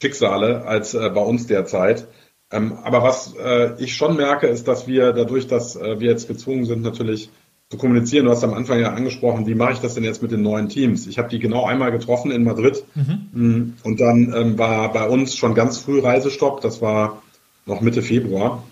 Schicksale 0.00 0.64
als 0.64 0.94
äh, 0.94 1.10
bei 1.10 1.20
uns 1.20 1.46
derzeit. 1.46 2.06
Ähm, 2.50 2.74
aber 2.82 3.02
was 3.02 3.34
äh, 3.36 3.74
ich 3.82 3.96
schon 3.96 4.16
merke, 4.16 4.46
ist, 4.46 4.68
dass 4.68 4.86
wir 4.86 5.12
dadurch, 5.12 5.46
dass 5.48 5.76
wir 5.76 6.08
jetzt 6.08 6.28
gezwungen 6.28 6.64
sind, 6.64 6.82
natürlich 6.82 7.30
zu 7.70 7.78
kommunizieren. 7.78 8.26
Du 8.26 8.30
hast 8.30 8.44
am 8.44 8.54
Anfang 8.54 8.78
ja 8.78 8.92
angesprochen, 8.92 9.46
wie 9.46 9.54
mache 9.54 9.72
ich 9.72 9.80
das 9.80 9.94
denn 9.94 10.04
jetzt 10.04 10.22
mit 10.22 10.30
den 10.30 10.42
neuen 10.42 10.68
Teams? 10.68 11.06
Ich 11.06 11.18
habe 11.18 11.28
die 11.28 11.40
genau 11.40 11.66
einmal 11.66 11.90
getroffen 11.90 12.30
in 12.30 12.44
Madrid 12.44 12.84
mhm. 12.94 13.28
Mm, 13.32 13.74
und 13.82 14.00
dann 14.00 14.32
ähm, 14.34 14.58
war 14.58 14.92
bei 14.92 15.08
uns 15.08 15.36
schon 15.36 15.54
ganz 15.54 15.78
früh 15.78 16.00
Reisestopp. 16.00 16.60
Das 16.60 16.80
war 16.80 17.22
noch 17.64 17.80
Mitte 17.80 18.02
Februar. 18.02 18.62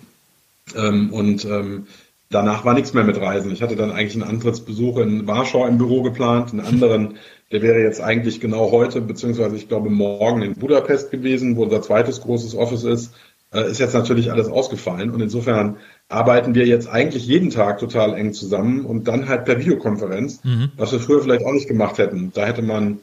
Ähm, 0.77 1.13
und 1.13 1.45
ähm, 1.45 1.87
danach 2.31 2.65
war 2.65 2.75
nichts 2.75 2.95
mehr 2.95 3.05
mit 3.05 3.21
Reisen. 3.21 3.51
Ich 3.53 3.63
hatte 3.63 3.77
dann 3.77 3.93
eigentlich 3.93 4.15
einen 4.15 4.31
Antrittsbesuch 4.31 4.99
in 4.99 5.27
Warschau 5.27 5.67
im 5.67 5.79
Büro 5.79 6.03
geplant, 6.03 6.53
einen 6.53 6.61
anderen, 6.61 7.17
der 7.53 7.63
wäre 7.63 7.81
jetzt 7.81 8.01
eigentlich 8.01 8.41
genau 8.41 8.71
heute, 8.73 9.01
beziehungsweise 9.01 9.57
ich 9.57 9.69
glaube 9.69 9.91
morgen 9.91 10.43
in 10.43 10.55
Budapest 10.55 11.11
gewesen, 11.11 11.57
wo 11.57 11.65
unser 11.65 11.83
zweites 11.83 12.21
großes 12.21 12.55
Office 12.57 12.85
ist. 12.85 13.15
Äh, 13.53 13.71
ist 13.71 13.79
jetzt 13.79 13.95
natürlich 13.95 14.33
alles 14.33 14.49
ausgefallen 14.49 15.11
und 15.11 15.21
insofern 15.21 15.77
arbeiten 16.09 16.55
wir 16.55 16.67
jetzt 16.67 16.89
eigentlich 16.89 17.27
jeden 17.27 17.51
Tag 17.51 17.79
total 17.79 18.15
eng 18.15 18.33
zusammen 18.33 18.85
und 18.85 19.07
dann 19.07 19.29
halt 19.29 19.45
per 19.45 19.61
Videokonferenz, 19.61 20.43
mhm. 20.43 20.73
was 20.77 20.91
wir 20.91 20.99
früher 20.99 21.23
vielleicht 21.23 21.45
auch 21.45 21.53
nicht 21.53 21.69
gemacht 21.69 21.99
hätten. 21.99 22.33
Da 22.35 22.47
hätte 22.47 22.63
man 22.63 23.01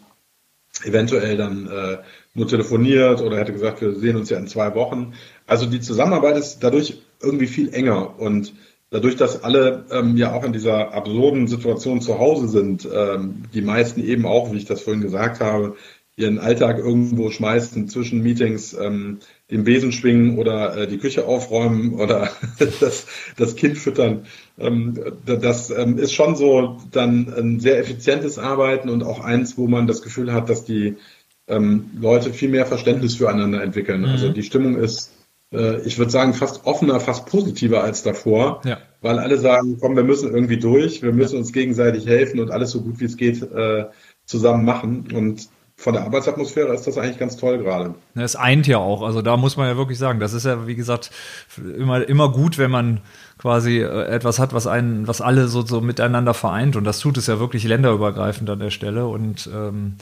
eventuell 0.84 1.38
dann 1.38 1.68
äh, 1.68 1.98
nur 2.34 2.48
telefoniert 2.48 3.22
oder 3.22 3.38
hätte 3.38 3.54
gesagt, 3.54 3.82
wir 3.82 3.94
sehen 3.94 4.18
uns 4.18 4.30
ja 4.30 4.38
in 4.38 4.48
zwei 4.48 4.76
Wochen. 4.76 5.14
Also 5.48 5.66
die 5.66 5.80
Zusammenarbeit 5.80 6.38
ist 6.38 6.60
dadurch 6.60 7.02
irgendwie 7.22 7.48
viel 7.48 7.74
enger 7.74 8.20
und 8.20 8.54
dadurch, 8.92 9.16
dass 9.16 9.44
alle 9.44 9.86
ähm, 9.90 10.16
ja 10.18 10.34
auch 10.34 10.44
in 10.44 10.54
dieser 10.54 10.94
absurden 10.94 11.48
Situation 11.48 12.02
zu 12.02 12.20
Hause 12.20 12.48
sind, 12.48 12.88
ähm, 12.94 13.46
die 13.54 13.62
meisten 13.62 14.04
eben 14.04 14.26
auch, 14.26 14.52
wie 14.52 14.58
ich 14.58 14.66
das 14.66 14.82
vorhin 14.82 15.02
gesagt 15.02 15.40
habe, 15.40 15.76
ihren 16.18 16.40
Alltag 16.40 16.78
irgendwo 16.78 17.32
schmeißen 17.32 17.88
zwischen 17.88 18.22
Meetings, 18.22 18.74
ähm, 18.74 19.20
den 19.50 19.64
Besen 19.64 19.94
schwingen 19.94 20.38
oder 20.38 20.78
äh, 20.78 20.88
die 20.88 20.98
Küche 20.98 21.26
aufräumen 21.26 21.94
oder 21.94 22.30
das, 22.80 23.08
das 23.38 23.56
Kind 23.56 23.78
füttern. 23.78 24.26
Ähm, 24.60 25.00
das 25.26 25.72
ähm, 25.72 25.98
ist 25.98 26.14
schon 26.14 26.36
so 26.36 26.78
dann 26.92 27.34
ein 27.34 27.60
sehr 27.62 27.80
effizientes 27.80 28.38
Arbeiten 28.38 28.90
und 28.90 29.04
auch 29.04 29.22
eins, 29.22 29.58
wo 29.58 29.68
man 29.68 29.88
das 29.88 30.02
Gefühl 30.02 30.34
hat, 30.34 30.50
dass 30.50 30.66
die 30.66 30.98
ähm, 31.48 31.92
Leute 32.00 32.34
viel 32.34 32.50
mehr 32.50 32.66
Verständnis 32.66 33.16
füreinander 33.16 33.64
entwickeln. 33.64 34.04
Also 34.04 34.08
mhm. 34.08 34.14
Also 34.14 34.30
die 34.34 34.44
Stimmung 34.44 34.76
ist 34.76 35.14
ich 35.52 35.98
würde 35.98 36.12
sagen, 36.12 36.34
fast 36.34 36.66
offener, 36.66 37.00
fast 37.02 37.26
positiver 37.26 37.84
als 37.84 38.04
davor, 38.04 38.62
ja. 38.64 38.78
weil 39.02 39.20
alle 39.20 39.38
sagen, 39.38 39.78
komm, 39.82 39.98
wir 39.98 40.04
müssen 40.04 40.34
irgendwie 40.34 40.58
durch, 40.58 41.02
wir 41.02 41.12
müssen 41.12 41.38
uns 41.38 41.52
gegenseitig 41.52 42.08
helfen 42.08 42.40
und 42.40 42.52
alles 42.52 42.72
so 42.72 42.82
gut 42.82 43.02
wie 43.02 43.06
es 43.06 43.18
geht 43.18 43.42
äh, 43.42 43.86
zusammen 44.26 44.64
machen. 44.64 45.10
Und 45.14 45.50
von 45.76 45.94
der 45.94 46.04
Arbeitsatmosphäre 46.04 46.74
ist 46.74 46.88
das 46.88 46.98
eigentlich 46.98 47.18
ganz 47.18 47.36
toll 47.36 47.58
gerade. 47.58 47.96
Es 48.16 48.36
eint 48.36 48.68
ja 48.68 48.78
auch. 48.78 49.02
Also 49.02 49.22
da 49.22 49.36
muss 49.36 49.58
man 49.58 49.68
ja 49.68 49.76
wirklich 49.76 49.98
sagen, 49.98 50.20
das 50.20 50.34
ist 50.34 50.46
ja, 50.46 50.68
wie 50.68 50.76
gesagt, 50.76 51.12
immer, 51.78 52.08
immer 52.08 52.32
gut, 52.32 52.58
wenn 52.58 52.72
man 52.72 53.02
quasi 53.38 53.80
äh, 53.80 54.06
etwas 54.06 54.40
hat, 54.40 54.54
was 54.54 54.68
einen, 54.68 55.08
was 55.08 55.20
alle 55.20 55.48
so, 55.48 55.66
so 55.66 55.82
miteinander 55.82 56.34
vereint. 56.34 56.76
Und 56.76 56.86
das 56.86 57.00
tut 57.00 57.18
es 57.18 57.28
ja 57.28 57.40
wirklich 57.40 57.64
länderübergreifend 57.66 58.50
an 58.50 58.60
der 58.60 58.70
Stelle. 58.70 59.08
Und 59.08 59.50
ähm, 59.54 59.98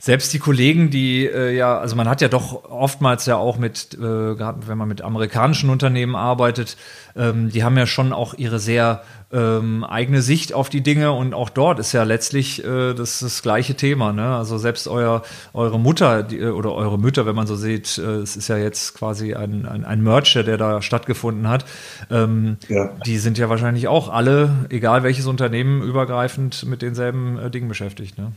selbst 0.00 0.32
die 0.32 0.38
Kollegen, 0.38 0.88
die 0.88 1.26
äh, 1.26 1.54
ja, 1.54 1.78
also 1.78 1.94
man 1.94 2.08
hat 2.08 2.22
ja 2.22 2.28
doch 2.28 2.64
oftmals 2.64 3.26
ja 3.26 3.36
auch 3.36 3.58
mit, 3.58 3.94
äh, 3.94 4.00
wenn 4.00 4.78
man 4.78 4.88
mit 4.88 5.02
amerikanischen 5.02 5.68
Unternehmen 5.68 6.16
arbeitet, 6.16 6.78
ähm, 7.14 7.50
die 7.50 7.62
haben 7.64 7.76
ja 7.76 7.86
schon 7.86 8.14
auch 8.14 8.32
ihre 8.32 8.58
sehr 8.58 9.02
ähm, 9.30 9.84
eigene 9.84 10.22
Sicht 10.22 10.54
auf 10.54 10.70
die 10.70 10.80
Dinge 10.80 11.12
und 11.12 11.34
auch 11.34 11.50
dort 11.50 11.78
ist 11.78 11.92
ja 11.92 12.02
letztlich 12.04 12.64
äh, 12.64 12.94
das, 12.94 13.20
das 13.20 13.42
gleiche 13.42 13.74
Thema. 13.74 14.14
Ne? 14.14 14.34
Also 14.34 14.56
selbst 14.56 14.88
euer, 14.88 15.22
eure 15.52 15.78
Mutter 15.78 16.22
die, 16.22 16.42
oder 16.44 16.72
eure 16.72 16.98
Mütter, 16.98 17.26
wenn 17.26 17.36
man 17.36 17.46
so 17.46 17.54
sieht, 17.54 17.98
äh, 17.98 18.20
es 18.20 18.36
ist 18.36 18.48
ja 18.48 18.56
jetzt 18.56 18.94
quasi 18.94 19.34
ein, 19.34 19.66
ein, 19.66 19.84
ein 19.84 20.02
Merger, 20.02 20.44
der 20.44 20.56
da 20.56 20.80
stattgefunden 20.80 21.46
hat, 21.46 21.66
ähm, 22.10 22.56
ja. 22.68 22.90
die 23.04 23.18
sind 23.18 23.36
ja 23.36 23.50
wahrscheinlich 23.50 23.86
auch 23.86 24.08
alle, 24.08 24.66
egal 24.70 25.02
welches 25.02 25.26
Unternehmen, 25.26 25.82
übergreifend 25.82 26.64
mit 26.64 26.80
denselben 26.80 27.38
äh, 27.38 27.50
Dingen 27.50 27.68
beschäftigt. 27.68 28.16
Ne? 28.16 28.32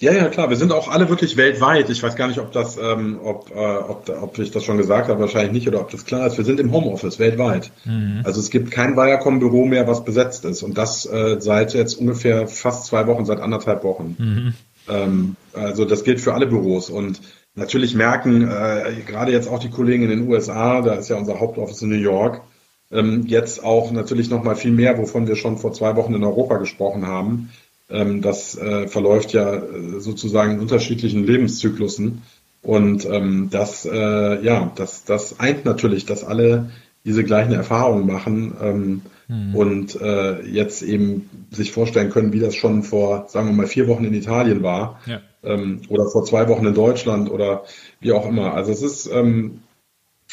Ja, 0.00 0.12
ja, 0.12 0.28
klar. 0.28 0.48
Wir 0.48 0.56
sind 0.56 0.72
auch 0.72 0.86
alle 0.88 1.08
wirklich 1.08 1.36
weltweit. 1.36 1.90
Ich 1.90 2.02
weiß 2.02 2.14
gar 2.14 2.28
nicht, 2.28 2.38
ob 2.38 2.52
das, 2.52 2.76
ähm, 2.76 3.18
ob, 3.22 3.50
äh, 3.50 3.54
ob, 3.54 4.08
ob 4.08 4.38
ich 4.38 4.52
das 4.52 4.62
schon 4.62 4.78
gesagt 4.78 5.08
habe, 5.08 5.20
wahrscheinlich 5.20 5.52
nicht, 5.52 5.66
oder 5.66 5.80
ob 5.80 5.90
das 5.90 6.04
klar 6.04 6.26
ist. 6.26 6.38
Wir 6.38 6.44
sind 6.44 6.60
im 6.60 6.70
Homeoffice 6.70 7.18
weltweit. 7.18 7.72
Mhm. 7.84 8.20
Also 8.22 8.38
es 8.40 8.50
gibt 8.50 8.70
kein 8.70 8.96
Viacom-Büro 8.96 9.66
mehr, 9.66 9.88
was 9.88 10.04
besetzt 10.04 10.44
ist. 10.44 10.62
Und 10.62 10.78
das 10.78 11.04
äh, 11.04 11.40
seit 11.40 11.74
jetzt 11.74 11.94
ungefähr 11.94 12.46
fast 12.46 12.86
zwei 12.86 13.08
Wochen, 13.08 13.24
seit 13.24 13.40
anderthalb 13.40 13.82
Wochen. 13.82 14.16
Mhm. 14.18 14.54
Ähm, 14.88 15.36
also 15.52 15.84
das 15.84 16.04
gilt 16.04 16.20
für 16.20 16.32
alle 16.32 16.46
Büros. 16.46 16.90
Und 16.90 17.20
natürlich 17.56 17.96
merken 17.96 18.48
äh, 18.48 19.02
gerade 19.04 19.32
jetzt 19.32 19.48
auch 19.48 19.58
die 19.58 19.70
Kollegen 19.70 20.04
in 20.04 20.10
den 20.10 20.28
USA, 20.28 20.80
da 20.80 20.94
ist 20.94 21.08
ja 21.08 21.16
unser 21.16 21.40
Hauptoffice 21.40 21.82
in 21.82 21.88
New 21.88 21.96
York, 21.96 22.42
ähm, 22.92 23.24
jetzt 23.26 23.64
auch 23.64 23.90
natürlich 23.90 24.30
noch 24.30 24.44
mal 24.44 24.54
viel 24.54 24.70
mehr, 24.70 24.96
wovon 24.96 25.26
wir 25.26 25.34
schon 25.34 25.58
vor 25.58 25.72
zwei 25.72 25.96
Wochen 25.96 26.14
in 26.14 26.22
Europa 26.22 26.58
gesprochen 26.58 27.04
haben 27.04 27.50
das 27.88 28.56
äh, 28.56 28.86
verläuft 28.86 29.32
ja 29.32 29.54
äh, 29.54 30.00
sozusagen 30.00 30.52
in 30.52 30.60
unterschiedlichen 30.60 31.26
Lebenszyklusen. 31.26 32.22
Und 32.62 33.06
ähm, 33.06 33.48
das, 33.50 33.86
äh, 33.86 34.44
ja, 34.44 34.72
das, 34.74 35.04
das 35.04 35.40
eint 35.40 35.64
natürlich, 35.64 36.04
dass 36.04 36.24
alle 36.24 36.70
diese 37.04 37.24
gleichen 37.24 37.52
Erfahrungen 37.52 38.06
machen 38.06 38.54
ähm, 38.60 39.02
mhm. 39.28 39.54
und 39.54 40.00
äh, 40.00 40.42
jetzt 40.42 40.82
eben 40.82 41.30
sich 41.50 41.72
vorstellen 41.72 42.10
können, 42.10 42.32
wie 42.32 42.40
das 42.40 42.54
schon 42.54 42.82
vor, 42.82 43.26
sagen 43.28 43.48
wir 43.48 43.54
mal, 43.54 43.66
vier 43.66 43.88
Wochen 43.88 44.04
in 44.04 44.12
Italien 44.12 44.62
war 44.62 45.00
ja. 45.06 45.20
ähm, 45.42 45.82
oder 45.88 46.06
vor 46.10 46.24
zwei 46.24 46.48
Wochen 46.48 46.66
in 46.66 46.74
Deutschland 46.74 47.30
oder 47.30 47.64
wie 48.00 48.12
auch 48.12 48.26
immer. 48.26 48.54
Also 48.54 48.72
es 48.72 48.82
ist, 48.82 49.06
ähm, 49.06 49.60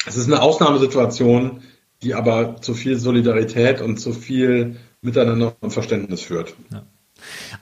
es 0.06 0.16
ist 0.16 0.26
eine 0.26 0.42
Ausnahmesituation, 0.42 1.62
die 2.02 2.14
aber 2.14 2.60
zu 2.60 2.74
viel 2.74 2.98
Solidarität 2.98 3.80
und 3.80 3.98
zu 3.98 4.12
viel 4.12 4.76
Miteinander 5.00 5.54
und 5.60 5.70
Verständnis 5.70 6.20
führt. 6.20 6.54
Ja. 6.70 6.84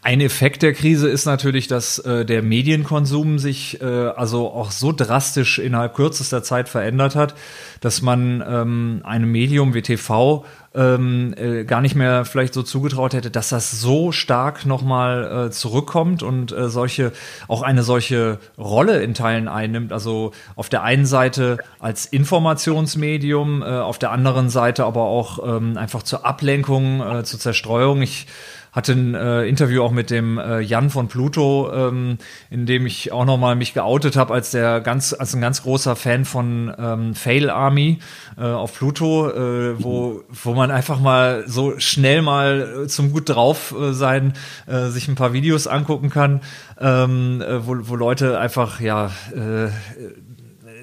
Ein 0.02 0.20
Effekt 0.20 0.62
der 0.62 0.74
Krise 0.74 1.08
ist 1.08 1.24
natürlich, 1.24 1.68
dass 1.68 1.98
äh, 1.98 2.24
der 2.24 2.42
Medienkonsum 2.42 3.38
sich 3.38 3.80
äh, 3.80 3.84
also 3.84 4.50
auch 4.50 4.70
so 4.70 4.92
drastisch 4.92 5.58
innerhalb 5.58 5.94
kürzester 5.94 6.42
Zeit 6.42 6.68
verändert 6.68 7.14
hat, 7.14 7.34
dass 7.80 8.02
man 8.02 8.44
ähm, 8.46 9.00
einem 9.04 9.30
Medium 9.30 9.72
wie 9.72 9.82
TV 9.82 10.44
ähm, 10.74 11.34
äh, 11.36 11.64
gar 11.64 11.80
nicht 11.80 11.94
mehr 11.94 12.24
vielleicht 12.24 12.52
so 12.52 12.62
zugetraut 12.62 13.14
hätte, 13.14 13.30
dass 13.30 13.48
das 13.48 13.70
so 13.70 14.10
stark 14.12 14.66
nochmal 14.66 15.46
äh, 15.46 15.50
zurückkommt 15.50 16.22
und 16.22 16.52
äh, 16.52 16.68
solche 16.68 17.12
auch 17.46 17.62
eine 17.62 17.84
solche 17.84 18.38
Rolle 18.58 19.02
in 19.02 19.14
Teilen 19.14 19.48
einnimmt. 19.48 19.92
Also 19.92 20.32
auf 20.56 20.68
der 20.68 20.82
einen 20.82 21.06
Seite 21.06 21.58
als 21.78 22.06
Informationsmedium, 22.06 23.62
äh, 23.62 23.66
auf 23.66 23.98
der 23.98 24.10
anderen 24.10 24.50
Seite 24.50 24.84
aber 24.84 25.02
auch 25.02 25.56
ähm, 25.56 25.76
einfach 25.76 26.02
zur 26.02 26.26
Ablenkung, 26.26 27.00
äh, 27.00 27.24
zur 27.24 27.38
Zerstreuung. 27.38 28.02
Ich 28.02 28.26
hatte 28.74 28.92
ein 28.92 29.14
äh, 29.14 29.44
Interview 29.46 29.82
auch 29.82 29.92
mit 29.92 30.10
dem 30.10 30.36
äh, 30.36 30.58
Jan 30.58 30.90
von 30.90 31.06
Pluto, 31.06 31.72
ähm, 31.72 32.18
in 32.50 32.66
dem 32.66 32.86
ich 32.86 33.12
auch 33.12 33.24
nochmal 33.24 33.54
mich 33.54 33.72
geoutet 33.72 34.16
habe 34.16 34.34
als 34.34 34.50
der 34.50 34.80
ganz, 34.80 35.14
als 35.16 35.32
ein 35.34 35.40
ganz 35.40 35.62
großer 35.62 35.94
Fan 35.94 36.24
von 36.24 36.74
ähm, 36.76 37.14
Fail 37.14 37.50
Army 37.50 38.00
äh, 38.36 38.42
auf 38.42 38.74
Pluto, 38.74 39.30
äh, 39.30 39.82
wo, 39.82 40.22
wo 40.28 40.54
man 40.54 40.72
einfach 40.72 40.98
mal 40.98 41.44
so 41.46 41.78
schnell 41.78 42.20
mal 42.20 42.84
äh, 42.84 42.88
zum 42.88 43.12
gut 43.12 43.28
drauf 43.28 43.72
äh, 43.78 43.92
sein, 43.92 44.32
äh, 44.66 44.88
sich 44.88 45.06
ein 45.06 45.14
paar 45.14 45.32
Videos 45.32 45.68
angucken 45.68 46.10
kann, 46.10 46.40
ähm, 46.80 47.40
äh, 47.42 47.64
wo, 47.64 47.76
wo 47.80 47.94
Leute 47.94 48.40
einfach 48.40 48.80
ja 48.80 49.12
äh, 49.32 49.68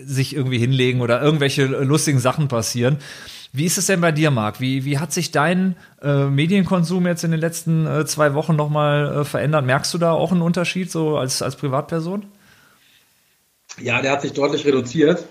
sich 0.06 0.34
irgendwie 0.34 0.60
hinlegen 0.60 1.02
oder 1.02 1.22
irgendwelche 1.22 1.66
lustigen 1.66 2.20
Sachen 2.20 2.48
passieren. 2.48 2.98
Wie 3.54 3.66
ist 3.66 3.78
es 3.78 3.88
denn 3.88 4.00
bei 4.00 4.14
dir, 4.14 4.32
Marc? 4.32 4.62
Wie, 4.62 4.86
wie 4.86 4.98
hat 4.98 5.12
sich 5.12 5.32
dein 5.32 5.76
äh, 6.02 6.26
Medienkonsum 6.26 7.06
jetzt 7.06 7.24
in 7.26 7.32
den 7.32 7.40
letzten 7.40 7.86
äh, 7.86 8.06
zwei 8.06 8.34
Wochen 8.34 8.56
nochmal 8.56 9.22
äh, 9.22 9.26
verändert? 9.26 9.66
Merkst 9.66 9.94
du 9.94 9.98
da 9.98 10.14
auch 10.14 10.32
einen 10.32 10.42
Unterschied 10.42 10.90
so 10.90 11.18
als, 11.18 11.42
als 11.42 11.58
Privatperson? 11.58 12.26
Ja, 13.82 14.02
der 14.02 14.12
hat 14.12 14.22
sich 14.22 14.32
deutlich 14.32 14.66
reduziert, 14.66 15.26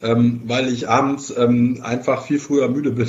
ähm, 0.00 0.42
weil 0.46 0.72
ich 0.72 0.88
abends 0.88 1.30
ähm, 1.36 1.80
einfach 1.82 2.24
viel 2.24 2.38
früher 2.38 2.68
müde 2.68 2.92
bin. 2.92 3.08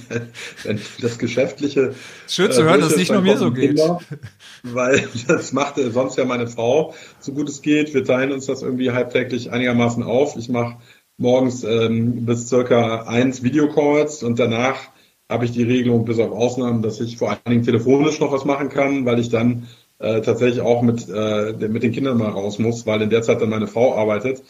Wenn 0.62 0.80
das 1.00 1.18
Geschäftliche. 1.18 1.94
Schön 2.26 2.52
zu 2.52 2.64
hören, 2.64 2.80
dass 2.80 2.92
es 2.92 2.96
nicht 2.96 3.12
nur 3.12 3.20
mir 3.20 3.36
so 3.36 3.50
geht. 3.50 3.76
Kinder, 3.76 4.00
weil 4.62 5.08
das 5.26 5.52
macht 5.52 5.74
sonst 5.76 6.16
ja 6.16 6.24
meine 6.24 6.46
Frau, 6.46 6.94
so 7.18 7.32
gut 7.32 7.50
es 7.50 7.60
geht. 7.60 7.92
Wir 7.92 8.04
teilen 8.04 8.32
uns 8.32 8.46
das 8.46 8.62
irgendwie 8.62 8.92
halbtäglich 8.92 9.50
einigermaßen 9.50 10.02
auf. 10.02 10.36
Ich 10.36 10.48
mache 10.48 10.78
morgens 11.20 11.64
ähm, 11.64 12.24
bis 12.24 12.48
circa 12.48 13.02
eins 13.02 13.42
Videocalls 13.42 14.22
und 14.22 14.38
danach 14.38 14.88
habe 15.28 15.44
ich 15.44 15.52
die 15.52 15.62
Regelung 15.62 16.04
bis 16.04 16.18
auf 16.18 16.32
Ausnahmen, 16.32 16.82
dass 16.82 16.98
ich 17.00 17.18
vor 17.18 17.30
allen 17.30 17.38
Dingen 17.46 17.62
telefonisch 17.62 18.18
noch 18.20 18.32
was 18.32 18.44
machen 18.44 18.70
kann, 18.70 19.04
weil 19.04 19.20
ich 19.20 19.28
dann 19.28 19.68
äh, 19.98 20.22
tatsächlich 20.22 20.62
auch 20.62 20.82
mit, 20.82 21.08
äh, 21.08 21.52
mit 21.68 21.82
den 21.82 21.92
Kindern 21.92 22.16
mal 22.16 22.30
raus 22.30 22.58
muss, 22.58 22.86
weil 22.86 23.02
in 23.02 23.10
der 23.10 23.22
Zeit 23.22 23.40
dann 23.40 23.50
meine 23.50 23.66
Frau 23.66 23.94
arbeitet. 23.94 24.42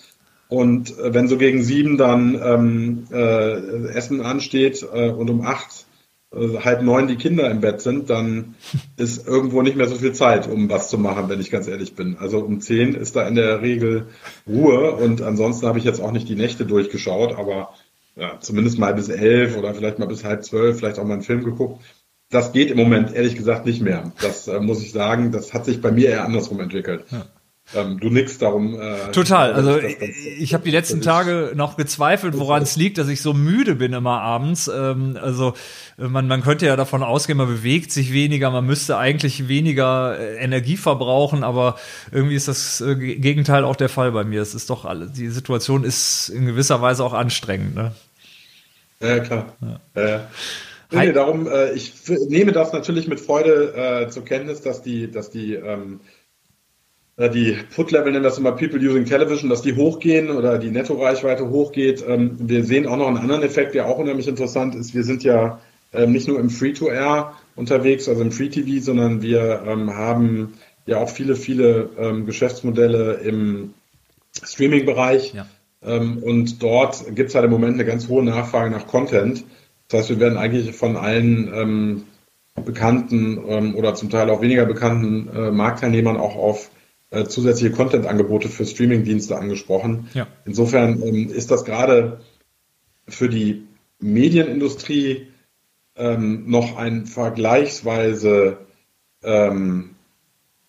Und 0.49 0.97
äh, 0.99 1.13
wenn 1.13 1.29
so 1.29 1.37
gegen 1.37 1.63
sieben 1.63 1.99
dann 1.99 2.41
ähm, 2.43 3.07
äh, 3.13 3.89
Essen 3.89 4.21
ansteht 4.21 4.87
äh, 4.95 5.11
und 5.11 5.29
um 5.29 5.43
acht 5.43 5.87
halb 6.33 6.83
neun 6.83 7.09
die 7.09 7.17
Kinder 7.17 7.51
im 7.51 7.61
Bett 7.61 7.81
sind, 7.81 8.09
dann 8.09 8.55
ist 8.97 9.27
irgendwo 9.27 9.63
nicht 9.63 9.77
mehr 9.77 9.89
so 9.89 9.97
viel 9.97 10.13
Zeit, 10.13 10.49
um 10.49 10.71
was 10.71 10.89
zu 10.89 10.99
machen, 10.99 11.29
wenn 11.29 11.41
ich 11.41 11.51
ganz 11.51 11.67
ehrlich 11.67 11.95
bin. 11.95 12.17
Also 12.19 12.39
um 12.39 12.61
zehn 12.61 12.95
ist 12.95 13.17
da 13.17 13.27
in 13.27 13.35
der 13.35 13.63
Regel 13.63 14.07
Ruhe 14.47 14.93
und 14.93 15.23
ansonsten 15.23 15.67
habe 15.67 15.79
ich 15.79 15.85
jetzt 15.85 16.01
auch 16.01 16.13
nicht 16.13 16.29
die 16.29 16.37
Nächte 16.37 16.67
durchgeschaut, 16.67 17.37
aber 17.37 17.71
ja, 18.17 18.39
zumindest 18.41 18.79
mal 18.79 18.95
bis 18.95 19.09
elf 19.09 19.57
oder 19.57 19.75
vielleicht 19.75 19.99
mal 19.99 20.07
bis 20.07 20.25
halb 20.25 20.45
zwölf, 20.45 20.79
vielleicht 20.79 20.99
auch 20.99 21.05
mal 21.05 21.15
einen 21.15 21.23
Film 21.23 21.45
geguckt. 21.45 21.83
Das 22.29 22.53
geht 22.53 22.71
im 22.71 22.77
Moment 22.77 23.13
ehrlich 23.13 23.35
gesagt 23.35 23.67
nicht 23.67 23.83
mehr. 23.83 24.13
Das 24.21 24.47
äh, 24.47 24.61
muss 24.61 24.83
ich 24.83 24.93
sagen. 24.93 25.33
Das 25.33 25.53
hat 25.53 25.65
sich 25.65 25.81
bei 25.81 25.91
mir 25.91 26.11
eher 26.11 26.25
andersrum 26.25 26.61
entwickelt. 26.61 27.05
Ja. 27.11 27.27
Ähm, 27.75 28.01
du 28.01 28.11
nix 28.11 28.39
darum. 28.39 28.81
Äh, 28.81 29.13
Total. 29.13 29.53
Also 29.53 29.79
ich, 29.79 29.97
ich 30.41 30.55
habe 30.55 30.65
die 30.65 30.73
letzten 30.73 31.01
Tage 31.01 31.53
noch 31.55 31.77
gezweifelt, 31.77 32.37
woran 32.37 32.63
es 32.63 32.77
liegt, 32.77 32.99
dass 32.99 33.09
ich 33.09 33.23
so 33.23 33.33
müde 33.33 33.77
bin 33.77 33.93
immer 33.93 34.21
abends. 34.21 34.69
Ähm, 34.69 35.17
also 35.21 35.55
man, 35.97 36.27
man 36.27 36.43
könnte 36.43 36.67
ja 36.67 36.75
davon 36.77 37.03
ausgehen, 37.03 37.39
man 37.39 37.47
bewegt 37.47 37.93
sich 37.93 38.13
weniger, 38.13 38.51
man 38.51 38.67
müsste 38.67 38.97
eigentlich 38.97 39.47
weniger 39.47 40.19
äh, 40.19 40.37
Energie 40.37 40.77
verbrauchen, 40.77 41.45
aber 41.45 41.77
irgendwie 42.11 42.35
ist 42.35 42.49
das 42.49 42.81
äh, 42.81 42.97
Gegenteil 42.97 43.65
auch 43.65 43.77
der 43.77 43.89
Fall 43.89 44.11
bei 44.11 44.25
mir. 44.25 44.43
Es 44.43 44.55
ist 44.55 44.69
doch 44.69 44.85
alle, 44.85 45.07
die 45.07 45.29
Situation 45.29 45.85
ist 45.85 46.29
in 46.29 46.47
gewisser 46.47 46.83
Weise 46.83 47.05
auch 47.05 47.13
anstrengend. 47.13 47.77
Ne? 47.77 47.93
Ja, 49.01 49.21
klar. 49.21 49.57
Ja. 49.95 50.03
Äh, 50.03 50.21
nee, 50.91 51.13
darum, 51.13 51.47
äh, 51.47 51.73
ich 51.73 51.93
nehme 52.29 52.51
das 52.51 52.73
natürlich 52.73 53.07
mit 53.07 53.21
Freude 53.21 53.75
äh, 54.07 54.09
zur 54.11 54.25
Kenntnis, 54.25 54.61
dass 54.61 54.83
die, 54.83 55.11
dass 55.11 55.31
die 55.31 55.55
ähm, 55.55 56.01
die 57.29 57.59
Put-Level 57.75 58.13
nennen 58.13 58.25
das 58.25 58.39
immer 58.39 58.53
People 58.53 58.79
Using 58.79 59.05
Television, 59.05 59.51
dass 59.51 59.63
die 59.63 59.75
hochgehen 59.75 60.31
oder 60.31 60.59
die 60.59 60.71
Netto-Reichweite 60.71 61.51
hochgeht. 61.51 62.03
Ähm, 62.07 62.37
wir 62.39 62.65
sehen 62.65 62.87
auch 62.87 62.97
noch 62.97 63.09
einen 63.09 63.19
anderen 63.19 63.43
Effekt, 63.43 63.75
der 63.75 63.87
auch 63.87 63.99
unheimlich 63.99 64.27
interessant 64.27 64.75
ist. 64.75 64.95
Wir 64.95 65.05
sind 65.05 65.23
ja 65.23 65.61
ähm, 65.93 66.13
nicht 66.13 66.29
nur 66.29 66.41
im 66.41 66.49
Free-to-Air 66.49 67.35
unterwegs, 67.57 68.09
also 68.09 68.23
im 68.23 68.33
Free-TV, 68.33 68.83
sondern 68.83 69.21
wir 69.21 69.63
ähm, 69.67 69.95
haben 69.95 70.55
ja 70.87 70.97
auch 70.97 71.11
viele, 71.11 71.37
viele 71.37 71.91
Geschäftsmodelle 72.25 73.21
im 73.23 73.75
Streaming-Bereich. 74.43 75.35
Ja. 75.35 75.47
und 75.83 76.63
dort 76.63 77.05
gibt 77.15 77.29
es 77.29 77.35
halt 77.35 77.45
im 77.45 77.51
Moment 77.51 77.75
eine 77.75 77.85
ganz 77.85 78.09
hohe 78.09 78.25
Nachfrage 78.25 78.71
nach 78.71 78.87
Content. 78.87 79.45
Das 79.89 80.01
heißt, 80.01 80.11
wir 80.11 80.21
werden 80.21 80.39
eigentlich 80.39 80.75
von 80.75 80.97
allen 80.97 82.07
bekannten 82.65 83.39
oder 83.75 83.95
zum 83.95 84.11
Teil 84.11 84.31
auch 84.31 84.41
weniger 84.41 84.65
bekannten 84.65 85.29
äh, 85.29 85.51
Marktteilnehmern 85.53 86.17
auch 86.17 86.35
auf 86.35 86.71
äh, 87.11 87.25
zusätzliche 87.25 87.75
Content-Angebote 87.75 88.49
für 88.49 88.65
Streaming-Dienste 88.65 89.37
angesprochen. 89.37 90.09
Ja. 90.15 90.29
Insofern 90.45 91.03
ähm, 91.03 91.29
ist 91.29 91.51
das 91.51 91.65
gerade 91.65 92.21
für 93.09 93.29
die 93.29 93.67
Medienindustrie 93.99 95.29
ähm, 95.97 96.49
noch 96.49 96.77
ein 96.77 97.07
vergleichsweise 97.07 98.59
ähm, 99.23 99.97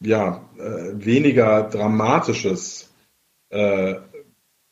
ja, 0.02 0.50
äh, 0.58 1.06
weniger 1.06 1.64
dramatisches 1.64 2.92
äh, 3.50 3.96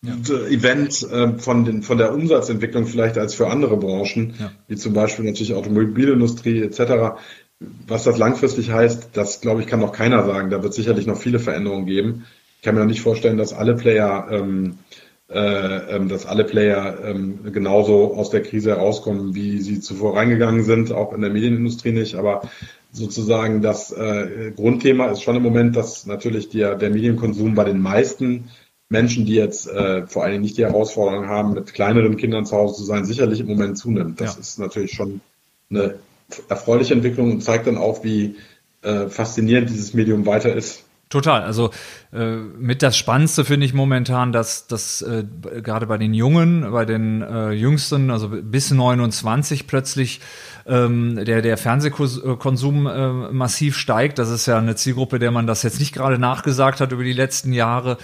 ja. 0.02 0.14
Event 0.50 1.04
äh, 1.04 1.38
von, 1.38 1.66
den, 1.66 1.84
von 1.84 1.98
der 1.98 2.14
Umsatzentwicklung 2.14 2.86
vielleicht 2.86 3.18
als 3.18 3.36
für 3.36 3.48
andere 3.48 3.78
Branchen, 3.78 4.34
ja. 4.40 4.52
wie 4.68 4.76
zum 4.76 4.94
Beispiel 4.94 5.26
natürlich 5.26 5.54
Automobilindustrie 5.54 6.62
etc. 6.62 7.20
Was 7.60 8.06
das 8.06 8.18
langfristig 8.18 8.72
heißt, 8.72 9.10
das 9.14 9.42
glaube 9.42 9.62
ich, 9.62 9.68
kann 9.68 9.82
noch 9.82 9.92
keiner 9.92 10.26
sagen. 10.26 10.50
Da 10.50 10.64
wird 10.64 10.74
sicherlich 10.74 11.06
noch 11.06 11.18
viele 11.18 11.40
Veränderungen 11.40 11.86
geben. 11.86 12.26
Ich 12.58 12.62
kann 12.64 12.76
mir 12.76 12.82
noch 12.82 12.88
nicht 12.88 13.02
vorstellen, 13.02 13.38
dass 13.38 13.54
alle 13.54 13.76
Player, 13.76 14.28
ähm, 14.32 14.80
äh, 15.30 15.96
ähm, 15.96 16.08
dass 16.08 16.26
alle 16.26 16.46
Player 16.46 16.98
ähm, 17.04 17.52
genauso 17.52 18.16
aus 18.16 18.30
der 18.30 18.44
Krise 18.44 18.72
herauskommen, 18.72 19.36
wie 19.36 19.60
sie 19.60 19.82
zuvor 19.82 20.16
reingegangen 20.16 20.64
sind, 20.64 20.92
auch 20.92 21.14
in 21.14 21.22
der 21.22 21.30
Medienindustrie 21.30 21.92
nicht. 21.92 22.16
Aber 22.16 22.50
sozusagen 22.92 23.62
das 23.62 23.92
äh, 23.92 24.52
Grundthema 24.56 25.08
ist 25.08 25.22
schon 25.22 25.36
im 25.36 25.44
Moment, 25.44 25.76
dass 25.76 26.06
natürlich 26.06 26.50
der, 26.50 26.76
der 26.76 26.90
Medienkonsum 26.90 27.56
bei 27.56 27.66
den 27.66 27.82
meisten 27.82 28.50
Menschen, 28.90 29.26
die 29.26 29.36
jetzt 29.36 29.68
äh, 29.68 30.08
vor 30.08 30.24
allen 30.24 30.32
Dingen 30.32 30.44
nicht 30.44 30.58
die 30.58 30.66
Herausforderung 30.66 31.28
haben, 31.28 31.54
mit 31.54 31.74
kleineren 31.74 32.18
Kindern 32.18 32.46
zu 32.46 32.56
Hause 32.56 32.76
zu 32.76 32.84
sein, 32.84 33.06
sicherlich 33.06 33.40
im 33.40 33.48
Moment 33.48 33.78
zunimmt. 33.78 34.20
Das 34.20 34.36
ja. 34.36 34.40
ist 34.40 34.60
natürlich 34.60 34.94
schon 34.94 35.22
eine 35.70 36.00
erfreuliche 36.48 36.94
Entwicklung 36.94 37.32
und 37.32 37.42
zeigt 37.42 37.68
dann 37.68 37.78
auch, 37.78 38.04
wie 38.04 38.38
äh, 38.82 39.08
faszinierend 39.08 39.70
dieses 39.70 39.94
Medium 39.94 40.26
weiter 40.26 40.54
ist. 40.54 40.84
Total. 41.10 41.42
Also 41.42 41.72
äh, 42.12 42.38
mit 42.38 42.82
das 42.82 42.98
Spannendste 42.98 43.46
finde 43.46 43.68
ich 43.68 43.74
momentan, 43.76 44.32
dass 44.32 44.66
dass 44.66 45.04
äh, 45.04 45.26
gerade 45.62 45.86
bei 45.86 45.98
den 46.00 46.16
Jungen, 46.16 46.72
bei 46.72 46.86
den 46.86 47.22
äh, 47.22 47.52
Jüngsten, 47.52 48.10
also 48.10 48.30
bis 48.30 48.72
29 48.72 49.68
plötzlich 49.68 50.20
ähm, 50.66 51.24
der 51.24 51.44
der 51.44 51.58
Fernsehkonsum 51.58 52.88
äh, 52.88 53.10
massiv 53.32 53.78
steigt. 53.78 54.18
Das 54.18 54.30
ist 54.30 54.48
ja 54.48 54.58
eine 54.58 54.76
Zielgruppe, 54.76 55.20
der 55.20 55.30
man 55.30 55.46
das 55.46 55.62
jetzt 55.62 55.80
nicht 55.80 55.94
gerade 55.94 56.18
nachgesagt 56.18 56.82
hat 56.82 56.92
über 56.92 57.04
die 57.04 57.14
letzten 57.14 57.54
Jahre. 57.54 57.98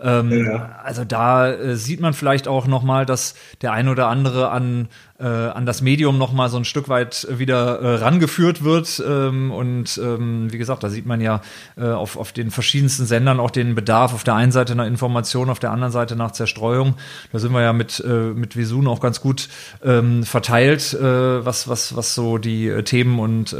Ähm, 0.00 0.44
ja. 0.44 0.80
Also 0.82 1.04
da 1.04 1.52
äh, 1.52 1.76
sieht 1.76 2.00
man 2.00 2.14
vielleicht 2.14 2.48
auch 2.48 2.66
noch 2.66 2.82
mal, 2.82 3.06
dass 3.06 3.34
der 3.60 3.72
ein 3.72 3.88
oder 3.88 4.08
andere 4.08 4.50
an 4.50 4.88
äh, 5.22 5.26
an 5.26 5.66
das 5.66 5.82
Medium 5.82 6.18
noch 6.18 6.32
mal 6.32 6.48
so 6.48 6.56
ein 6.56 6.64
Stück 6.64 6.88
weit 6.88 7.26
wieder 7.30 7.78
äh, 7.78 7.94
rangeführt 7.96 8.64
wird. 8.64 9.02
Ähm, 9.06 9.52
und 9.52 10.00
ähm, 10.02 10.52
wie 10.52 10.58
gesagt, 10.58 10.82
da 10.82 10.88
sieht 10.88 11.06
man 11.06 11.20
ja 11.20 11.42
äh, 11.76 11.84
auf, 11.84 12.16
auf 12.16 12.32
den 12.32 12.50
verschiedensten 12.50 13.06
Sendern 13.06 13.38
auch 13.38 13.51
den 13.52 13.74
Bedarf 13.74 14.14
auf 14.14 14.24
der 14.24 14.34
einen 14.34 14.52
Seite 14.52 14.74
nach 14.74 14.86
Information, 14.86 15.50
auf 15.50 15.58
der 15.58 15.70
anderen 15.70 15.92
Seite 15.92 16.16
nach 16.16 16.32
Zerstreuung. 16.32 16.94
Da 17.32 17.38
sind 17.38 17.52
wir 17.52 17.62
ja 17.62 17.72
mit, 17.72 18.00
äh, 18.00 18.32
mit 18.34 18.56
Visun 18.56 18.88
auch 18.88 19.00
ganz 19.00 19.20
gut 19.20 19.48
ähm, 19.84 20.24
verteilt, 20.24 20.94
äh, 20.94 21.44
was, 21.44 21.68
was, 21.68 21.96
was 21.96 22.14
so 22.14 22.38
die 22.38 22.68
äh, 22.68 22.82
Themen 22.82 23.18
und 23.18 23.52
äh, 23.52 23.56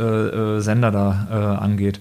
äh, 0.57 0.61
Sender 0.61 0.90
da 0.90 1.28
äh, 1.31 1.62
angeht. 1.62 2.00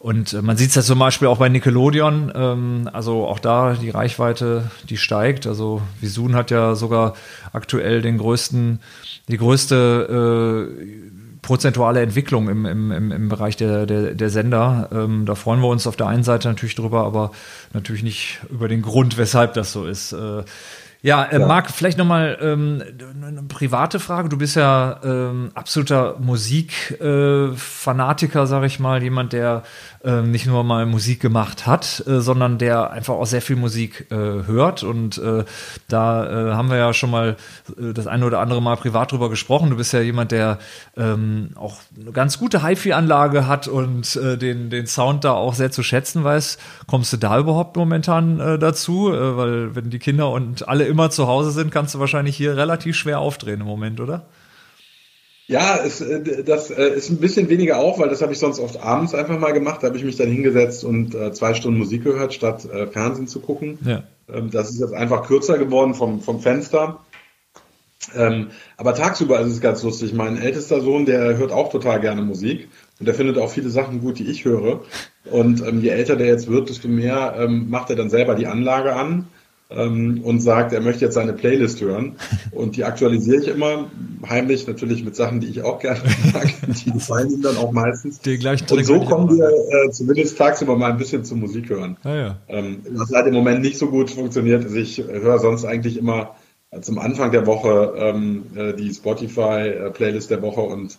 Und 0.00 0.42
man 0.42 0.56
sieht 0.56 0.70
es 0.70 0.76
ja 0.76 0.82
zum 0.82 0.98
Beispiel 0.98 1.28
auch 1.28 1.36
bei 1.36 1.50
Nickelodeon, 1.50 2.32
ähm, 2.34 2.90
also 2.90 3.26
auch 3.26 3.38
da 3.38 3.74
die 3.74 3.90
Reichweite, 3.90 4.70
die 4.88 4.96
steigt. 4.96 5.46
Also 5.46 5.82
Visun 6.00 6.34
hat 6.34 6.50
ja 6.50 6.74
sogar 6.74 7.12
aktuell 7.52 8.00
den 8.00 8.16
größten, 8.16 8.80
die 9.28 9.36
größte 9.36 10.70
äh, 10.70 11.19
prozentuale 11.42 12.02
Entwicklung 12.02 12.48
im, 12.48 12.66
im, 12.66 13.12
im 13.12 13.28
Bereich 13.28 13.56
der, 13.56 13.86
der, 13.86 14.14
der 14.14 14.30
Sender. 14.30 14.88
Ähm, 14.92 15.26
da 15.26 15.34
freuen 15.34 15.60
wir 15.60 15.68
uns 15.68 15.86
auf 15.86 15.96
der 15.96 16.06
einen 16.06 16.22
Seite 16.22 16.48
natürlich 16.48 16.74
drüber, 16.74 17.04
aber 17.04 17.30
natürlich 17.72 18.02
nicht 18.02 18.40
über 18.50 18.68
den 18.68 18.82
Grund, 18.82 19.16
weshalb 19.16 19.54
das 19.54 19.72
so 19.72 19.86
ist. 19.86 20.12
Äh, 20.12 20.44
ja, 21.02 21.24
äh, 21.24 21.40
ja. 21.40 21.46
Marc, 21.46 21.70
vielleicht 21.70 21.96
nochmal 21.96 22.36
ähm, 22.42 22.82
eine 23.26 23.42
private 23.44 24.00
Frage. 24.00 24.28
Du 24.28 24.36
bist 24.36 24.54
ja 24.54 25.00
ähm, 25.02 25.50
absoluter 25.54 26.16
Musikfanatiker, 26.18 28.42
äh, 28.42 28.46
sag 28.46 28.64
ich 28.64 28.80
mal, 28.80 29.02
jemand, 29.02 29.32
der 29.32 29.62
äh, 30.04 30.20
nicht 30.20 30.46
nur 30.46 30.62
mal 30.62 30.84
Musik 30.84 31.20
gemacht 31.20 31.66
hat, 31.66 32.04
äh, 32.06 32.20
sondern 32.20 32.58
der 32.58 32.90
einfach 32.90 33.14
auch 33.14 33.24
sehr 33.24 33.40
viel 33.40 33.56
Musik 33.56 34.08
äh, 34.10 34.14
hört. 34.14 34.82
Und 34.82 35.16
äh, 35.16 35.46
da 35.88 36.50
äh, 36.50 36.52
haben 36.54 36.68
wir 36.68 36.76
ja 36.76 36.92
schon 36.92 37.10
mal 37.10 37.38
das 37.78 38.06
eine 38.06 38.26
oder 38.26 38.40
andere 38.40 38.60
Mal 38.60 38.76
privat 38.76 39.12
drüber 39.12 39.30
gesprochen. 39.30 39.70
Du 39.70 39.76
bist 39.76 39.94
ja 39.94 40.00
jemand, 40.00 40.32
der 40.32 40.58
ähm, 40.98 41.52
auch 41.54 41.78
eine 41.98 42.12
ganz 42.12 42.38
gute 42.38 42.62
HiFi-Anlage 42.62 43.46
hat 43.46 43.68
und 43.68 44.16
den, 44.16 44.68
den 44.70 44.86
Sound 44.86 45.24
da 45.24 45.32
auch 45.32 45.54
sehr 45.54 45.70
zu 45.70 45.82
schätzen 45.82 46.24
weiß. 46.24 46.58
Kommst 46.86 47.12
du 47.12 47.16
da 47.16 47.38
überhaupt 47.38 47.76
momentan 47.76 48.58
dazu? 48.58 49.10
Weil 49.12 49.74
wenn 49.74 49.90
die 49.90 49.98
Kinder 49.98 50.30
und 50.30 50.68
alle 50.68 50.89
immer 50.90 51.10
zu 51.10 51.26
Hause 51.26 51.50
sind, 51.50 51.70
kannst 51.70 51.94
du 51.94 51.98
wahrscheinlich 51.98 52.36
hier 52.36 52.56
relativ 52.56 52.96
schwer 52.96 53.20
aufdrehen 53.20 53.60
im 53.60 53.66
Moment, 53.66 54.00
oder? 54.00 54.26
Ja, 55.50 55.80
es, 55.84 56.00
äh, 56.00 56.44
das 56.44 56.70
äh, 56.70 56.90
ist 56.90 57.10
ein 57.10 57.16
bisschen 57.16 57.48
weniger 57.48 57.78
auch, 57.78 57.98
weil 57.98 58.08
das 58.08 58.22
habe 58.22 58.32
ich 58.32 58.38
sonst 58.38 58.60
oft 58.60 58.80
abends 58.80 59.14
einfach 59.14 59.36
mal 59.36 59.52
gemacht. 59.52 59.82
Da 59.82 59.88
habe 59.88 59.96
ich 59.96 60.04
mich 60.04 60.14
dann 60.14 60.30
hingesetzt 60.30 60.84
und 60.84 61.12
äh, 61.16 61.32
zwei 61.32 61.54
Stunden 61.54 61.80
Musik 61.80 62.04
gehört, 62.04 62.32
statt 62.32 62.68
Fernsehen 62.92 63.26
zu 63.26 63.40
gucken. 63.40 63.76
Ja. 63.84 64.04
Ähm, 64.32 64.52
das 64.52 64.70
ist 64.70 64.78
jetzt 64.78 64.94
einfach 64.94 65.26
kürzer 65.26 65.58
geworden 65.58 65.94
vom, 65.94 66.20
vom 66.20 66.38
Fenster. 66.38 67.00
Ähm, 68.14 68.50
aber 68.76 68.94
tagsüber 68.94 69.40
ist 69.40 69.48
es 69.50 69.60
ganz 69.60 69.82
lustig. 69.82 70.14
Mein 70.14 70.40
ältester 70.40 70.80
Sohn, 70.80 71.04
der 71.04 71.36
hört 71.36 71.50
auch 71.50 71.72
total 71.72 72.00
gerne 72.00 72.22
Musik 72.22 72.68
und 73.00 73.06
der 73.06 73.14
findet 73.14 73.36
auch 73.36 73.50
viele 73.50 73.70
Sachen 73.70 74.00
gut, 74.00 74.20
die 74.20 74.30
ich 74.30 74.44
höre. 74.44 74.84
Und 75.32 75.66
ähm, 75.66 75.80
je 75.80 75.88
älter 75.88 76.14
der 76.14 76.28
jetzt 76.28 76.48
wird, 76.48 76.68
desto 76.68 76.86
mehr 76.86 77.48
macht 77.48 77.90
er 77.90 77.96
dann 77.96 78.08
selber 78.08 78.36
die 78.36 78.46
Anlage 78.46 78.94
an 78.94 79.26
ähm, 79.70 80.20
und 80.24 80.40
sagt, 80.40 80.72
er 80.72 80.80
möchte 80.80 81.04
jetzt 81.04 81.14
seine 81.14 81.32
Playlist 81.32 81.80
hören. 81.80 82.16
Und 82.52 82.76
die 82.76 82.84
aktualisiere 82.84 83.42
ich 83.42 83.48
immer, 83.48 83.90
heimlich 84.28 84.66
natürlich 84.66 85.04
mit 85.04 85.16
Sachen, 85.16 85.40
die 85.40 85.48
ich 85.48 85.62
auch 85.62 85.78
gerne 85.78 86.00
mag. 86.32 86.48
Die 86.84 86.92
gefallen 86.92 87.30
ihm 87.30 87.42
dann 87.42 87.56
auch 87.56 87.72
meistens. 87.72 88.20
Die 88.20 88.38
gleichen 88.38 88.66
und 88.70 88.84
so 88.84 89.00
kommen 89.00 89.36
wir 89.36 89.48
äh, 89.48 89.90
zumindest 89.90 90.38
tagsüber 90.38 90.76
mal 90.76 90.90
ein 90.90 90.98
bisschen 90.98 91.24
zum 91.24 91.40
Musik 91.40 91.68
hören. 91.68 91.96
Ah, 92.02 92.14
ja. 92.14 92.38
ähm, 92.48 92.80
was 92.90 93.12
halt 93.12 93.26
im 93.26 93.34
Moment 93.34 93.62
nicht 93.62 93.78
so 93.78 93.88
gut 93.88 94.10
funktioniert, 94.10 94.64
ist, 94.64 94.74
ich 94.74 94.98
höre 94.98 95.38
sonst 95.38 95.64
eigentlich 95.64 95.96
immer 95.96 96.34
zum 96.80 96.98
Anfang 96.98 97.32
der 97.32 97.46
Woche 97.46 97.94
ähm, 97.96 98.44
äh, 98.54 98.72
die 98.74 98.92
Spotify-Playlist 98.94 100.30
äh, 100.30 100.34
der 100.34 100.42
Woche 100.42 100.60
und 100.60 100.98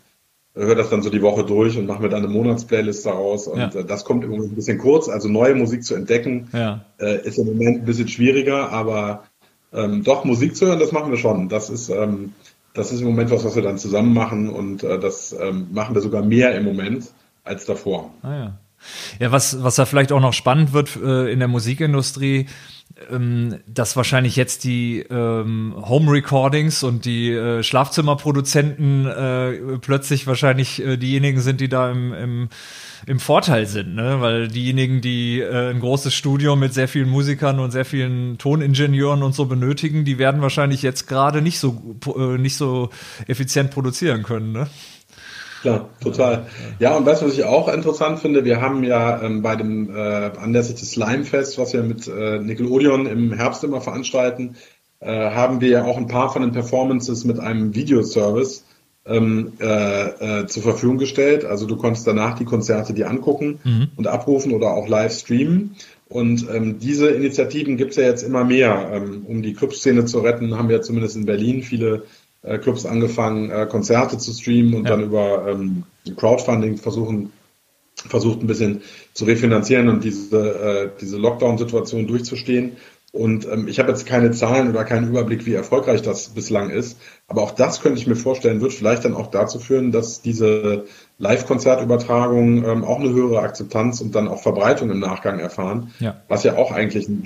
höre 0.53 0.75
das 0.75 0.89
dann 0.89 1.01
so 1.01 1.09
die 1.09 1.21
Woche 1.21 1.45
durch 1.45 1.77
und 1.77 1.85
mache 1.87 2.01
mir 2.01 2.09
dann 2.09 2.23
eine 2.23 2.33
Monatsplaylist 2.33 3.05
daraus. 3.05 3.47
Und 3.47 3.59
ja. 3.59 3.67
äh, 3.69 3.85
das 3.85 4.03
kommt 4.03 4.23
im 4.23 4.31
Moment 4.31 4.51
ein 4.51 4.55
bisschen 4.55 4.77
kurz. 4.77 5.07
Also 5.07 5.29
neue 5.29 5.55
Musik 5.55 5.83
zu 5.83 5.95
entdecken 5.95 6.49
ja. 6.53 6.85
äh, 6.99 7.25
ist 7.25 7.37
im 7.37 7.47
Moment 7.47 7.79
ein 7.79 7.85
bisschen 7.85 8.07
schwieriger, 8.07 8.69
aber 8.69 9.23
ähm, 9.73 10.03
doch 10.03 10.25
Musik 10.25 10.55
zu 10.55 10.67
hören, 10.67 10.79
das 10.79 10.91
machen 10.91 11.11
wir 11.11 11.17
schon. 11.17 11.47
Das 11.49 11.69
ist, 11.69 11.89
ähm, 11.89 12.33
das 12.73 12.91
ist 12.91 13.01
im 13.01 13.07
Moment 13.07 13.31
was, 13.31 13.45
was 13.45 13.55
wir 13.55 13.63
dann 13.63 13.77
zusammen 13.77 14.13
machen 14.13 14.49
und 14.49 14.83
äh, 14.83 14.99
das 14.99 15.33
ähm, 15.33 15.67
machen 15.71 15.95
wir 15.95 16.01
sogar 16.01 16.23
mehr 16.23 16.55
im 16.55 16.65
Moment 16.65 17.11
als 17.43 17.65
davor. 17.65 18.11
Ah, 18.21 18.33
ja. 18.33 18.57
Ja, 19.19 19.31
was, 19.31 19.63
was 19.63 19.75
da 19.75 19.85
vielleicht 19.85 20.11
auch 20.11 20.19
noch 20.19 20.33
spannend 20.33 20.73
wird 20.73 20.95
äh, 20.95 21.31
in 21.31 21.39
der 21.39 21.47
Musikindustrie, 21.47 22.47
ähm, 23.09 23.59
dass 23.67 23.95
wahrscheinlich 23.95 24.35
jetzt 24.35 24.63
die 24.63 24.99
ähm, 25.09 25.73
Home 25.77 26.11
Recordings 26.11 26.83
und 26.83 27.05
die 27.05 27.31
äh, 27.31 27.63
Schlafzimmerproduzenten 27.63 29.05
äh, 29.05 29.77
plötzlich 29.79 30.27
wahrscheinlich 30.27 30.83
äh, 30.83 30.97
diejenigen 30.97 31.39
sind, 31.39 31.61
die 31.61 31.69
da 31.69 31.91
im, 31.91 32.13
im, 32.13 32.49
im 33.07 33.19
Vorteil 33.19 33.65
sind, 33.65 33.95
ne? 33.95 34.17
Weil 34.19 34.47
diejenigen, 34.47 35.01
die 35.01 35.39
äh, 35.39 35.71
ein 35.71 35.79
großes 35.79 36.13
Studio 36.13 36.55
mit 36.55 36.73
sehr 36.73 36.87
vielen 36.87 37.09
Musikern 37.09 37.59
und 37.59 37.71
sehr 37.71 37.85
vielen 37.85 38.37
Toningenieuren 38.37 39.23
und 39.23 39.33
so 39.33 39.45
benötigen, 39.45 40.05
die 40.05 40.17
werden 40.17 40.41
wahrscheinlich 40.41 40.81
jetzt 40.81 41.07
gerade 41.07 41.41
nicht 41.41 41.59
so 41.59 41.95
äh, 42.15 42.37
nicht 42.37 42.57
so 42.57 42.89
effizient 43.27 43.71
produzieren 43.71 44.23
können, 44.23 44.51
ne? 44.51 44.67
Klar, 45.61 45.89
total. 46.01 46.47
Ja, 46.79 46.95
und 46.97 47.05
weißt 47.05 47.21
du, 47.21 47.27
was 47.27 47.33
ich 47.33 47.43
auch 47.43 47.71
interessant 47.71 48.19
finde? 48.19 48.45
Wir 48.45 48.61
haben 48.61 48.83
ja 48.83 49.21
ähm, 49.21 49.43
bei 49.43 49.55
dem 49.55 49.95
äh, 49.95 49.99
anlässlich 49.99 50.79
des 50.79 50.91
Slimefest, 50.91 51.59
was 51.59 51.73
wir 51.73 51.83
mit 51.83 52.07
äh, 52.07 52.39
Nickelodeon 52.39 53.05
im 53.05 53.33
Herbst 53.33 53.63
immer 53.63 53.79
veranstalten, 53.79 54.55
äh, 54.99 55.11
haben 55.11 55.61
wir 55.61 55.69
ja 55.69 55.85
auch 55.85 55.97
ein 55.97 56.07
paar 56.07 56.31
von 56.33 56.41
den 56.41 56.51
Performances 56.51 57.25
mit 57.25 57.39
einem 57.39 57.75
Videoservice 57.75 58.65
ähm, 59.05 59.53
äh, 59.59 60.41
äh, 60.41 60.47
zur 60.47 60.63
Verfügung 60.63 60.97
gestellt. 60.97 61.45
Also 61.45 61.67
du 61.67 61.75
konntest 61.75 62.07
danach 62.07 62.37
die 62.37 62.45
Konzerte 62.45 62.93
dir 62.93 63.09
angucken 63.09 63.59
mhm. 63.63 63.89
und 63.95 64.07
abrufen 64.07 64.53
oder 64.53 64.73
auch 64.73 64.87
live 64.87 65.13
streamen. 65.13 65.75
Und 66.07 66.47
ähm, 66.53 66.79
diese 66.79 67.09
Initiativen 67.09 67.77
gibt 67.77 67.91
es 67.91 67.97
ja 67.97 68.03
jetzt 68.03 68.23
immer 68.23 68.43
mehr. 68.43 68.91
Ähm, 68.93 69.25
um 69.27 69.41
die 69.41 69.53
Clubszene 69.53 70.05
zu 70.05 70.19
retten, 70.19 70.57
haben 70.57 70.69
wir 70.69 70.81
zumindest 70.81 71.15
in 71.15 71.25
Berlin 71.25 71.63
viele 71.63 72.03
äh, 72.43 72.57
Clubs 72.57 72.85
angefangen, 72.85 73.49
äh, 73.51 73.67
Konzerte 73.69 74.17
zu 74.17 74.33
streamen 74.33 74.73
und 74.73 74.85
ja. 74.85 74.91
dann 74.91 75.03
über 75.03 75.47
ähm, 75.47 75.83
Crowdfunding 76.15 76.77
versuchen, 76.77 77.31
versucht 77.95 78.41
ein 78.41 78.47
bisschen 78.47 78.81
zu 79.13 79.25
refinanzieren 79.25 79.89
und 79.89 80.03
diese, 80.03 80.37
äh, 80.37 80.89
diese 80.99 81.17
Lockdown-Situation 81.17 82.07
durchzustehen. 82.07 82.77
Und 83.13 83.45
ähm, 83.45 83.67
ich 83.67 83.77
habe 83.77 83.89
jetzt 83.89 84.05
keine 84.05 84.31
Zahlen 84.31 84.69
oder 84.69 84.85
keinen 84.85 85.09
Überblick, 85.09 85.45
wie 85.45 85.53
erfolgreich 85.53 86.01
das 86.01 86.29
bislang 86.29 86.69
ist. 86.69 86.97
Aber 87.27 87.41
auch 87.41 87.51
das 87.51 87.81
könnte 87.81 87.99
ich 87.99 88.07
mir 88.07 88.15
vorstellen, 88.15 88.61
wird 88.61 88.71
vielleicht 88.71 89.03
dann 89.03 89.15
auch 89.15 89.27
dazu 89.27 89.59
führen, 89.59 89.91
dass 89.91 90.21
diese 90.21 90.85
Live-Konzertübertragungen 91.17 92.63
ähm, 92.63 92.83
auch 92.85 93.01
eine 93.01 93.09
höhere 93.09 93.41
Akzeptanz 93.41 93.99
und 93.99 94.15
dann 94.15 94.29
auch 94.29 94.41
Verbreitung 94.41 94.89
im 94.89 94.99
Nachgang 94.99 95.39
erfahren. 95.39 95.91
Ja. 95.99 96.21
Was 96.29 96.45
ja 96.45 96.55
auch 96.55 96.71
eigentlich 96.71 97.09
ein, 97.09 97.25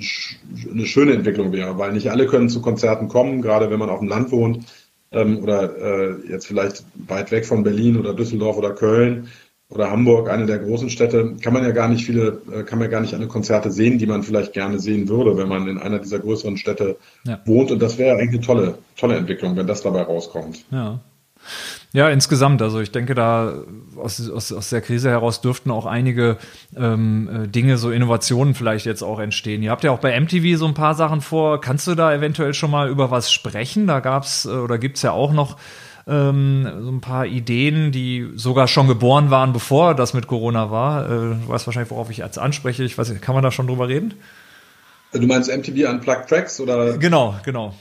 eine 0.72 0.86
schöne 0.86 1.12
Entwicklung 1.12 1.52
wäre, 1.52 1.78
weil 1.78 1.92
nicht 1.92 2.10
alle 2.10 2.26
können 2.26 2.48
zu 2.48 2.60
Konzerten 2.60 3.06
kommen, 3.06 3.40
gerade 3.40 3.70
wenn 3.70 3.78
man 3.78 3.88
auf 3.88 4.00
dem 4.00 4.08
Land 4.08 4.32
wohnt 4.32 4.66
ähm, 5.12 5.42
oder 5.42 5.76
äh, 5.76 6.28
jetzt 6.28 6.46
vielleicht 6.46 6.84
weit 7.06 7.30
weg 7.30 7.46
von 7.46 7.62
Berlin 7.62 7.96
oder 7.96 8.14
Düsseldorf 8.14 8.56
oder 8.56 8.74
Köln 8.74 9.28
oder 9.68 9.90
Hamburg, 9.90 10.30
eine 10.30 10.46
der 10.46 10.58
großen 10.58 10.90
Städte, 10.90 11.36
kann 11.42 11.52
man 11.52 11.64
ja 11.64 11.72
gar 11.72 11.88
nicht 11.88 12.04
viele, 12.04 12.40
äh, 12.52 12.62
kann 12.62 12.78
man 12.78 12.88
gar 12.88 13.00
nicht 13.00 13.14
alle 13.14 13.26
Konzerte 13.26 13.70
sehen, 13.70 13.98
die 13.98 14.06
man 14.06 14.22
vielleicht 14.22 14.52
gerne 14.52 14.78
sehen 14.78 15.08
würde, 15.08 15.36
wenn 15.36 15.48
man 15.48 15.66
in 15.66 15.78
einer 15.78 15.98
dieser 15.98 16.20
größeren 16.20 16.56
Städte 16.56 16.96
ja. 17.24 17.40
wohnt. 17.46 17.70
Und 17.72 17.82
das 17.82 17.98
wäre 17.98 18.16
eigentlich 18.16 18.30
eine 18.30 18.40
tolle, 18.40 18.78
tolle 18.96 19.16
Entwicklung, 19.16 19.56
wenn 19.56 19.66
das 19.66 19.82
dabei 19.82 20.02
rauskommt. 20.02 20.64
Ja. 20.70 21.00
Ja, 21.92 22.10
insgesamt. 22.10 22.60
Also 22.62 22.80
ich 22.80 22.92
denke, 22.92 23.14
da 23.14 23.54
aus, 23.96 24.30
aus, 24.30 24.52
aus 24.52 24.70
der 24.70 24.80
Krise 24.80 25.10
heraus 25.10 25.40
dürften 25.40 25.70
auch 25.70 25.86
einige 25.86 26.36
ähm, 26.76 27.44
äh, 27.44 27.48
Dinge, 27.48 27.78
so 27.78 27.90
Innovationen 27.90 28.54
vielleicht 28.54 28.86
jetzt 28.86 29.02
auch 29.02 29.18
entstehen. 29.18 29.62
Ihr 29.62 29.70
habt 29.70 29.84
ja 29.84 29.92
auch 29.92 30.00
bei 30.00 30.18
MTV 30.18 30.58
so 30.58 30.66
ein 30.66 30.74
paar 30.74 30.94
Sachen 30.94 31.20
vor. 31.20 31.60
Kannst 31.60 31.86
du 31.86 31.94
da 31.94 32.12
eventuell 32.12 32.54
schon 32.54 32.70
mal 32.70 32.88
über 32.88 33.10
was 33.10 33.32
sprechen? 33.32 33.86
Da 33.86 34.00
gab's 34.00 34.44
äh, 34.44 34.50
oder 34.50 34.78
gibt's 34.78 35.02
ja 35.02 35.12
auch 35.12 35.32
noch 35.32 35.56
ähm, 36.06 36.68
so 36.82 36.90
ein 36.90 37.00
paar 37.00 37.26
Ideen, 37.26 37.92
die 37.92 38.30
sogar 38.34 38.68
schon 38.68 38.88
geboren 38.88 39.30
waren, 39.30 39.52
bevor 39.52 39.94
das 39.94 40.14
mit 40.14 40.26
Corona 40.26 40.70
war. 40.70 41.06
Äh, 41.06 41.08
du 41.08 41.48
weißt 41.48 41.66
wahrscheinlich, 41.66 41.90
worauf 41.90 42.10
ich 42.10 42.18
jetzt 42.18 42.38
anspreche. 42.38 42.84
Ich 42.84 42.96
weiß, 42.96 43.20
kann 43.20 43.34
man 43.34 43.42
da 43.42 43.50
schon 43.50 43.66
drüber 43.66 43.88
reden? 43.88 44.14
Du 45.12 45.26
meinst 45.26 45.50
MTV 45.50 45.88
Unplugged 45.88 46.28
Tracks 46.28 46.60
oder? 46.60 46.98
Genau, 46.98 47.36
genau. 47.44 47.74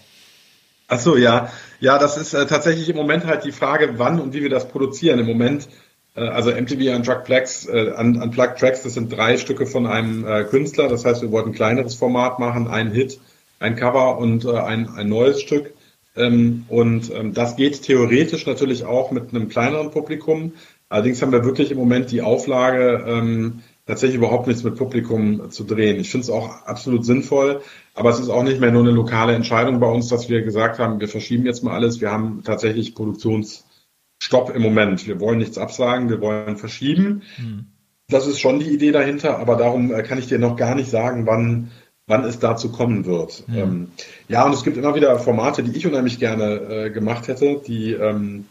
Ach 0.87 0.99
so, 0.99 1.17
ja. 1.17 1.51
Ja, 1.79 1.97
das 1.97 2.17
ist 2.17 2.33
äh, 2.33 2.45
tatsächlich 2.45 2.89
im 2.89 2.95
Moment 2.95 3.25
halt 3.25 3.43
die 3.43 3.51
Frage, 3.51 3.97
wann 3.97 4.19
und 4.19 4.33
wie 4.33 4.41
wir 4.41 4.49
das 4.49 4.67
produzieren. 4.67 5.19
Im 5.19 5.25
Moment, 5.25 5.67
äh, 6.15 6.21
also 6.21 6.51
MTV 6.51 6.95
Unplugged 6.95 7.25
Tracks, 7.25 7.65
äh, 7.65 7.91
Unplugged 7.97 8.59
Tracks, 8.59 8.83
das 8.83 8.93
sind 8.93 9.11
drei 9.11 9.37
Stücke 9.37 9.65
von 9.65 9.87
einem 9.87 10.25
äh, 10.25 10.43
Künstler. 10.43 10.87
Das 10.87 11.03
heißt, 11.03 11.21
wir 11.21 11.31
wollten 11.31 11.49
ein 11.49 11.55
kleineres 11.55 11.95
Format 11.95 12.39
machen, 12.39 12.67
ein 12.67 12.91
Hit, 12.91 13.19
ein 13.59 13.75
Cover 13.75 14.17
und 14.17 14.45
äh, 14.45 14.57
ein, 14.57 14.89
ein 14.89 15.09
neues 15.09 15.41
Stück. 15.41 15.73
Ähm, 16.15 16.65
und 16.69 17.11
ähm, 17.11 17.33
das 17.33 17.55
geht 17.55 17.81
theoretisch 17.81 18.45
natürlich 18.45 18.85
auch 18.85 19.11
mit 19.11 19.33
einem 19.33 19.49
kleineren 19.49 19.91
Publikum. 19.91 20.53
Allerdings 20.89 21.21
haben 21.21 21.31
wir 21.31 21.43
wirklich 21.43 21.71
im 21.71 21.77
Moment 21.77 22.11
die 22.11 22.21
Auflage, 22.21 23.03
ähm, 23.07 23.63
tatsächlich 23.87 24.17
überhaupt 24.17 24.47
nichts 24.47 24.63
mit 24.63 24.75
Publikum 24.75 25.51
zu 25.51 25.63
drehen. 25.63 25.99
Ich 25.99 26.09
finde 26.09 26.23
es 26.23 26.29
auch 26.29 26.65
absolut 26.65 27.05
sinnvoll, 27.05 27.61
aber 27.95 28.09
es 28.09 28.19
ist 28.19 28.29
auch 28.29 28.43
nicht 28.43 28.59
mehr 28.59 28.71
nur 28.71 28.83
eine 28.83 28.91
lokale 28.91 29.33
Entscheidung 29.33 29.79
bei 29.79 29.87
uns, 29.87 30.09
dass 30.09 30.29
wir 30.29 30.41
gesagt 30.41 30.79
haben, 30.79 30.99
wir 30.99 31.07
verschieben 31.07 31.45
jetzt 31.45 31.63
mal 31.63 31.73
alles. 31.73 32.01
Wir 32.01 32.11
haben 32.11 32.43
tatsächlich 32.43 32.93
Produktionsstopp 32.93 34.53
im 34.53 34.61
Moment. 34.61 35.07
Wir 35.07 35.19
wollen 35.19 35.39
nichts 35.39 35.57
absagen, 35.57 36.09
wir 36.09 36.21
wollen 36.21 36.57
verschieben. 36.57 37.23
Hm. 37.37 37.67
Das 38.07 38.27
ist 38.27 38.39
schon 38.39 38.59
die 38.59 38.69
Idee 38.69 38.91
dahinter, 38.91 39.39
aber 39.39 39.55
darum 39.55 39.91
äh, 39.91 40.03
kann 40.03 40.19
ich 40.19 40.27
dir 40.27 40.37
noch 40.37 40.57
gar 40.57 40.75
nicht 40.75 40.91
sagen, 40.91 41.25
wann 41.25 41.71
wann 42.07 42.23
es 42.23 42.39
dazu 42.39 42.71
kommen 42.71 43.05
wird. 43.05 43.43
Ja, 43.47 43.63
ähm, 43.63 43.89
ja 44.27 44.45
und 44.45 44.53
es 44.53 44.63
gibt 44.63 44.77
immer 44.77 44.95
wieder 44.95 45.17
Formate, 45.17 45.63
die 45.63 45.75
ich 45.75 45.87
unheimlich 45.87 46.19
gerne 46.19 46.53
äh, 46.53 46.89
gemacht 46.91 47.27
hätte, 47.27 47.61
die 47.65 47.93
ähm, 47.93 48.45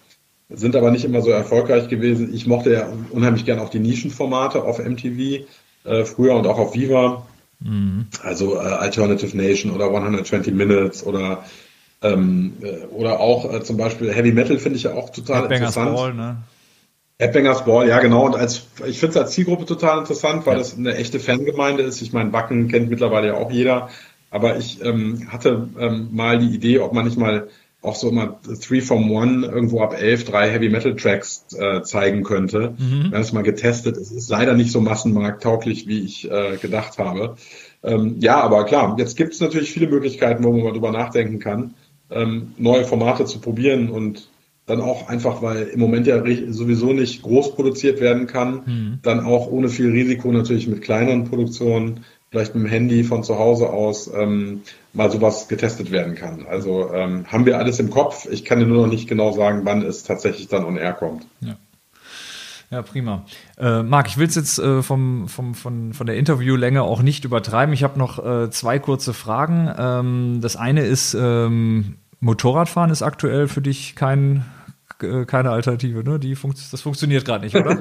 sind 0.48 0.76
aber 0.76 0.90
nicht 0.90 1.04
immer 1.04 1.22
so 1.22 1.30
erfolgreich 1.30 1.88
gewesen. 1.88 2.35
Ich 2.35 2.46
mochte 2.46 2.72
ja 2.72 2.88
unheimlich 3.11 3.44
gern 3.44 3.61
auch 3.61 3.70
die 3.70 3.78
Nischenformate 3.78 4.62
auf 4.62 4.78
MTV 4.78 5.46
äh, 5.85 6.04
früher 6.04 6.35
und 6.35 6.46
auch 6.46 6.59
auf 6.59 6.74
Viva. 6.74 7.26
Mhm. 7.64 8.07
Also 8.22 8.57
äh, 8.57 8.59
Alternative 8.59 9.37
Nation 9.37 9.72
oder 9.72 9.87
120 9.87 10.55
Minutes 10.55 11.05
oder 11.05 11.44
ähm, 12.03 12.53
äh, 12.62 12.85
oder 12.87 13.20
auch 13.20 13.53
äh, 13.53 13.62
zum 13.62 13.79
Beispiel 13.79 14.12
Heavy 14.12 14.33
Metal 14.33 14.59
finde 14.59 14.77
ich 14.77 14.85
ja 14.85 14.92
auch 14.92 15.11
total 15.11 15.42
Headbangers 15.42 15.77
interessant. 15.77 15.96
Ball, 15.96 16.14
ne? 16.14 16.37
Headbangers 17.18 17.64
Ball, 17.64 17.88
ja 17.88 18.00
genau. 18.00 18.27
Und 18.27 18.37
als 18.37 18.66
ich 18.87 18.98
finde 18.98 19.18
es 19.18 19.24
als 19.24 19.31
Zielgruppe 19.33 19.64
total 19.64 20.00
interessant, 20.00 20.46
weil 20.46 20.55
ja. 20.55 20.59
das 20.59 20.77
eine 20.77 20.94
echte 20.94 21.18
Fangemeinde 21.18 21.83
ist. 21.83 22.03
Ich 22.03 22.12
meine, 22.12 22.33
Wacken 22.33 22.68
kennt 22.68 22.90
mittlerweile 22.90 23.29
ja 23.29 23.35
auch 23.35 23.50
jeder. 23.50 23.88
Aber 24.31 24.57
ich 24.59 24.83
ähm, 24.85 25.29
hatte 25.33 25.68
ähm, 25.79 26.09
mal 26.12 26.38
die 26.38 26.53
Idee, 26.53 26.81
ob 26.81 26.92
man 26.92 27.05
nicht 27.05 27.16
mal 27.16 27.48
auch 27.84 27.96
so 27.96 28.08
immer 28.08 28.40
Three 28.60 28.80
from 28.80 29.10
One 29.10 29.46
irgendwo 29.46 29.80
ab 29.82 29.94
elf 29.98 30.24
drei 30.24 30.50
Heavy 30.50 30.70
Metal 30.70 30.96
Tracks 30.96 31.44
äh, 31.56 31.82
zeigen 31.82 32.22
könnte. 32.22 32.74
Mhm. 32.78 33.10
Wir 33.10 33.12
haben 33.12 33.22
es 33.22 33.32
mal 33.32 33.42
getestet. 33.42 33.96
Es 33.96 34.10
ist 34.10 34.30
leider 34.30 34.54
nicht 34.54 34.72
so 34.72 34.80
massenmarkttauglich, 34.80 35.86
wie 35.86 36.00
ich 36.00 36.30
äh, 36.30 36.56
gedacht 36.56 36.98
habe. 36.98 37.36
Ähm, 37.82 38.16
ja, 38.20 38.40
aber 38.40 38.64
klar, 38.64 38.96
jetzt 38.98 39.16
gibt 39.16 39.34
es 39.34 39.40
natürlich 39.40 39.72
viele 39.72 39.88
Möglichkeiten, 39.88 40.42
wo 40.44 40.52
man 40.52 40.62
mal 40.62 40.72
drüber 40.72 40.90
nachdenken 40.90 41.38
kann, 41.38 41.74
ähm, 42.10 42.54
neue 42.56 42.84
Formate 42.84 43.26
zu 43.26 43.38
probieren 43.40 43.90
und 43.90 44.28
dann 44.66 44.80
auch 44.80 45.08
einfach, 45.08 45.42
weil 45.42 45.64
im 45.64 45.80
Moment 45.80 46.06
ja 46.06 46.22
sowieso 46.48 46.94
nicht 46.94 47.22
groß 47.22 47.54
produziert 47.54 48.00
werden 48.00 48.26
kann, 48.26 48.62
mhm. 48.64 48.98
dann 49.02 49.20
auch 49.20 49.46
ohne 49.46 49.68
viel 49.68 49.90
Risiko 49.90 50.32
natürlich 50.32 50.66
mit 50.66 50.80
kleineren 50.80 51.24
Produktionen 51.24 52.00
vielleicht 52.34 52.56
mit 52.56 52.64
dem 52.64 52.68
Handy 52.70 53.04
von 53.04 53.22
zu 53.22 53.38
Hause 53.38 53.70
aus 53.70 54.10
ähm, 54.12 54.62
mal 54.92 55.08
sowas 55.08 55.46
getestet 55.46 55.92
werden 55.92 56.16
kann. 56.16 56.46
Also 56.46 56.92
ähm, 56.92 57.26
haben 57.28 57.46
wir 57.46 57.58
alles 57.58 57.78
im 57.78 57.90
Kopf. 57.90 58.26
Ich 58.28 58.44
kann 58.44 58.58
dir 58.58 58.66
nur 58.66 58.82
noch 58.82 58.92
nicht 58.92 59.08
genau 59.08 59.30
sagen, 59.30 59.60
wann 59.62 59.82
es 59.82 60.02
tatsächlich 60.02 60.48
dann 60.48 60.64
on 60.64 60.76
air 60.76 60.94
kommt. 60.94 61.24
Ja. 61.40 61.56
Ja, 62.70 62.82
prima. 62.82 63.24
Äh, 63.56 63.84
Marc, 63.84 64.08
ich 64.08 64.18
will 64.18 64.26
es 64.26 64.34
jetzt 64.34 64.58
äh, 64.58 64.82
vom, 64.82 65.28
vom, 65.28 65.54
von, 65.54 65.92
von 65.92 66.06
der 66.08 66.16
Interviewlänge 66.16 66.82
auch 66.82 67.02
nicht 67.02 67.24
übertreiben. 67.24 67.72
Ich 67.72 67.84
habe 67.84 68.00
noch 68.00 68.18
äh, 68.18 68.50
zwei 68.50 68.80
kurze 68.80 69.14
Fragen. 69.14 69.72
Ähm, 69.78 70.38
das 70.40 70.56
eine 70.56 70.84
ist, 70.84 71.14
ähm, 71.14 71.94
Motorradfahren 72.18 72.90
ist 72.90 73.02
aktuell 73.02 73.46
für 73.46 73.60
dich 73.60 73.94
kein, 73.94 74.44
äh, 75.00 75.24
keine 75.24 75.50
Alternative, 75.50 76.02
ne? 76.02 76.18
Die 76.18 76.34
funkt, 76.34 76.58
das 76.72 76.80
funktioniert 76.80 77.24
gerade 77.24 77.44
nicht, 77.44 77.54
oder? 77.54 77.74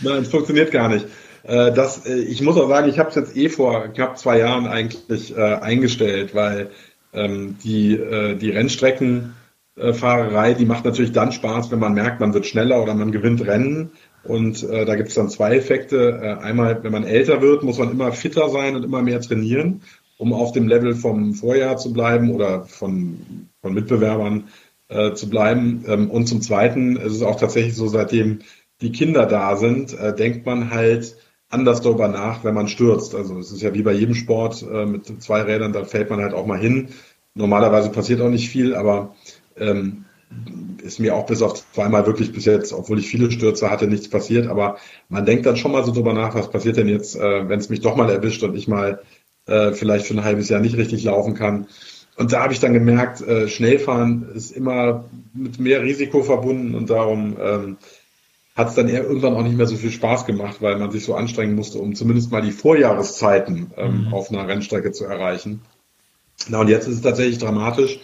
Nein, 0.00 0.22
es 0.22 0.28
funktioniert 0.30 0.72
gar 0.72 0.88
nicht. 0.88 1.06
Äh, 1.44 1.72
das, 1.72 2.06
äh, 2.06 2.20
ich 2.20 2.42
muss 2.42 2.56
auch 2.56 2.68
sagen, 2.68 2.88
ich 2.88 2.98
habe 2.98 3.10
es 3.10 3.14
jetzt 3.14 3.36
eh 3.36 3.48
vor 3.48 3.88
knapp 3.88 4.18
zwei 4.18 4.38
Jahren 4.38 4.66
eigentlich 4.66 5.36
äh, 5.36 5.40
eingestellt, 5.40 6.34
weil 6.34 6.70
ähm, 7.12 7.56
die, 7.62 7.94
äh, 7.94 8.34
die 8.34 8.50
Rennstreckenfahrerei, 8.50 10.54
die 10.54 10.64
macht 10.64 10.84
natürlich 10.84 11.12
dann 11.12 11.32
Spaß, 11.32 11.70
wenn 11.70 11.78
man 11.78 11.94
merkt, 11.94 12.20
man 12.20 12.34
wird 12.34 12.46
schneller 12.46 12.82
oder 12.82 12.94
man 12.94 13.12
gewinnt 13.12 13.46
Rennen. 13.46 13.92
Und 14.24 14.62
äh, 14.62 14.86
da 14.86 14.96
gibt 14.96 15.10
es 15.10 15.14
dann 15.14 15.28
zwei 15.28 15.56
Effekte. 15.56 16.18
Äh, 16.22 16.42
einmal, 16.42 16.82
wenn 16.82 16.92
man 16.92 17.04
älter 17.04 17.42
wird, 17.42 17.62
muss 17.62 17.78
man 17.78 17.90
immer 17.90 18.10
fitter 18.12 18.48
sein 18.48 18.74
und 18.74 18.82
immer 18.82 19.02
mehr 19.02 19.20
trainieren, 19.20 19.82
um 20.16 20.32
auf 20.32 20.52
dem 20.52 20.66
Level 20.66 20.94
vom 20.94 21.34
Vorjahr 21.34 21.76
zu 21.76 21.92
bleiben 21.92 22.30
oder 22.30 22.64
von, 22.64 23.50
von 23.60 23.74
Mitbewerbern 23.74 24.48
äh, 24.88 25.12
zu 25.12 25.28
bleiben. 25.28 25.84
Ähm, 25.86 26.10
und 26.10 26.26
zum 26.26 26.40
Zweiten 26.40 26.96
ist 26.96 27.12
es 27.12 27.22
auch 27.22 27.38
tatsächlich 27.38 27.76
so, 27.76 27.86
seitdem 27.86 28.38
die 28.80 28.92
Kinder 28.92 29.26
da 29.26 29.56
sind, 29.56 29.92
äh, 29.98 30.14
denkt 30.14 30.46
man 30.46 30.70
halt, 30.70 31.16
anders 31.54 31.80
darüber 31.80 32.08
nach, 32.08 32.44
wenn 32.44 32.54
man 32.54 32.68
stürzt. 32.68 33.14
Also 33.14 33.38
es 33.38 33.52
ist 33.52 33.62
ja 33.62 33.72
wie 33.72 33.82
bei 33.82 33.92
jedem 33.92 34.14
Sport 34.14 34.62
äh, 34.62 34.84
mit 34.84 35.22
zwei 35.22 35.42
Rädern, 35.42 35.72
da 35.72 35.84
fällt 35.84 36.10
man 36.10 36.20
halt 36.20 36.34
auch 36.34 36.46
mal 36.46 36.58
hin. 36.58 36.88
Normalerweise 37.34 37.90
passiert 37.90 38.20
auch 38.20 38.28
nicht 38.28 38.50
viel, 38.50 38.74
aber 38.74 39.14
ähm, 39.56 40.04
ist 40.82 41.00
mir 41.00 41.14
auch 41.14 41.26
bis 41.26 41.42
auf 41.42 41.64
zweimal 41.72 42.06
wirklich 42.06 42.32
bis 42.32 42.44
jetzt, 42.44 42.72
obwohl 42.72 42.98
ich 42.98 43.08
viele 43.08 43.30
Stürze 43.30 43.70
hatte, 43.70 43.86
nichts 43.86 44.08
passiert. 44.08 44.48
Aber 44.48 44.76
man 45.08 45.24
denkt 45.24 45.46
dann 45.46 45.56
schon 45.56 45.72
mal 45.72 45.84
so 45.84 45.92
drüber 45.92 46.12
nach, 46.12 46.34
was 46.34 46.50
passiert 46.50 46.76
denn 46.76 46.88
jetzt, 46.88 47.16
äh, 47.16 47.48
wenn 47.48 47.58
es 47.58 47.68
mich 47.68 47.80
doch 47.80 47.96
mal 47.96 48.10
erwischt 48.10 48.42
und 48.42 48.56
ich 48.56 48.68
mal 48.68 49.00
äh, 49.46 49.72
vielleicht 49.72 50.06
für 50.06 50.14
ein 50.14 50.24
halbes 50.24 50.48
Jahr 50.48 50.60
nicht 50.60 50.76
richtig 50.76 51.04
laufen 51.04 51.34
kann. 51.34 51.66
Und 52.16 52.32
da 52.32 52.42
habe 52.42 52.52
ich 52.52 52.60
dann 52.60 52.72
gemerkt, 52.72 53.22
äh, 53.22 53.48
Schnellfahren 53.48 54.28
ist 54.34 54.52
immer 54.52 55.04
mit 55.32 55.58
mehr 55.58 55.82
Risiko 55.82 56.22
verbunden 56.22 56.74
und 56.74 56.90
darum 56.90 57.36
ähm, 57.40 57.76
hat 58.54 58.68
es 58.68 58.74
dann 58.74 58.88
eher 58.88 59.02
irgendwann 59.02 59.34
auch 59.34 59.42
nicht 59.42 59.56
mehr 59.56 59.66
so 59.66 59.76
viel 59.76 59.90
Spaß 59.90 60.26
gemacht, 60.26 60.58
weil 60.60 60.78
man 60.78 60.90
sich 60.90 61.04
so 61.04 61.14
anstrengen 61.14 61.54
musste, 61.54 61.78
um 61.78 61.94
zumindest 61.94 62.30
mal 62.30 62.42
die 62.42 62.52
Vorjahreszeiten 62.52 63.72
ähm, 63.76 64.06
mhm. 64.06 64.14
auf 64.14 64.30
einer 64.30 64.46
Rennstrecke 64.46 64.92
zu 64.92 65.04
erreichen. 65.04 65.62
Na 66.48 66.60
und 66.60 66.68
jetzt 66.68 66.86
ist 66.86 66.96
es 66.96 67.02
tatsächlich 67.02 67.38
dramatisch, 67.38 67.98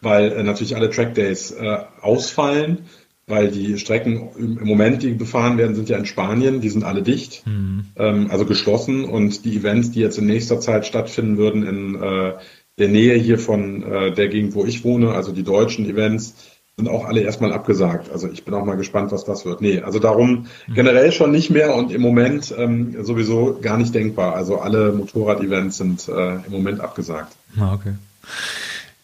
weil 0.00 0.32
äh, 0.32 0.42
natürlich 0.42 0.74
alle 0.74 0.90
Trackdays 0.90 1.50
äh, 1.50 1.78
ausfallen, 2.00 2.86
weil 3.26 3.50
die 3.50 3.78
Strecken 3.78 4.30
im 4.36 4.66
Moment, 4.66 5.02
die 5.02 5.12
befahren 5.12 5.58
werden, 5.58 5.76
sind 5.76 5.88
ja 5.88 5.98
in 5.98 6.06
Spanien, 6.06 6.60
die 6.60 6.70
sind 6.70 6.82
alle 6.82 7.02
dicht, 7.02 7.46
mhm. 7.46 7.84
ähm, 7.96 8.28
also 8.30 8.46
geschlossen 8.46 9.04
und 9.04 9.44
die 9.44 9.56
Events, 9.56 9.90
die 9.90 10.00
jetzt 10.00 10.18
in 10.18 10.26
nächster 10.26 10.60
Zeit 10.60 10.86
stattfinden 10.86 11.36
würden 11.36 11.66
in 11.66 12.02
äh, 12.02 12.32
der 12.78 12.88
Nähe 12.88 13.16
hier 13.16 13.38
von 13.38 13.82
äh, 13.82 14.12
der 14.12 14.28
Gegend, 14.28 14.54
wo 14.54 14.64
ich 14.64 14.82
wohne, 14.82 15.12
also 15.12 15.32
die 15.32 15.42
deutschen 15.42 15.88
Events, 15.88 16.34
sind 16.80 16.88
auch 16.88 17.04
alle 17.04 17.20
erstmal 17.20 17.52
abgesagt. 17.52 18.10
Also 18.10 18.28
ich 18.28 18.44
bin 18.44 18.54
auch 18.54 18.64
mal 18.64 18.76
gespannt, 18.76 19.12
was 19.12 19.24
das 19.24 19.44
wird. 19.44 19.60
Nee, 19.60 19.80
also 19.80 19.98
darum 19.98 20.46
generell 20.74 21.12
schon 21.12 21.30
nicht 21.30 21.50
mehr 21.50 21.74
und 21.74 21.92
im 21.92 22.00
Moment 22.00 22.54
ähm, 22.56 23.04
sowieso 23.04 23.58
gar 23.60 23.76
nicht 23.76 23.94
denkbar. 23.94 24.34
Also 24.34 24.58
alle 24.58 24.92
Motorrad-Events 24.92 25.76
sind 25.76 26.08
äh, 26.08 26.36
im 26.36 26.50
Moment 26.50 26.80
abgesagt. 26.80 27.36
Ah, 27.58 27.74
okay. 27.74 27.94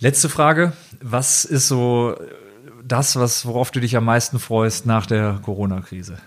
Letzte 0.00 0.28
Frage. 0.28 0.72
Was 1.02 1.44
ist 1.44 1.68
so 1.68 2.16
das, 2.82 3.16
was, 3.16 3.44
worauf 3.46 3.70
du 3.70 3.80
dich 3.80 3.96
am 3.96 4.04
meisten 4.04 4.38
freust 4.38 4.86
nach 4.86 5.06
der 5.06 5.40
Corona-Krise? 5.42 6.18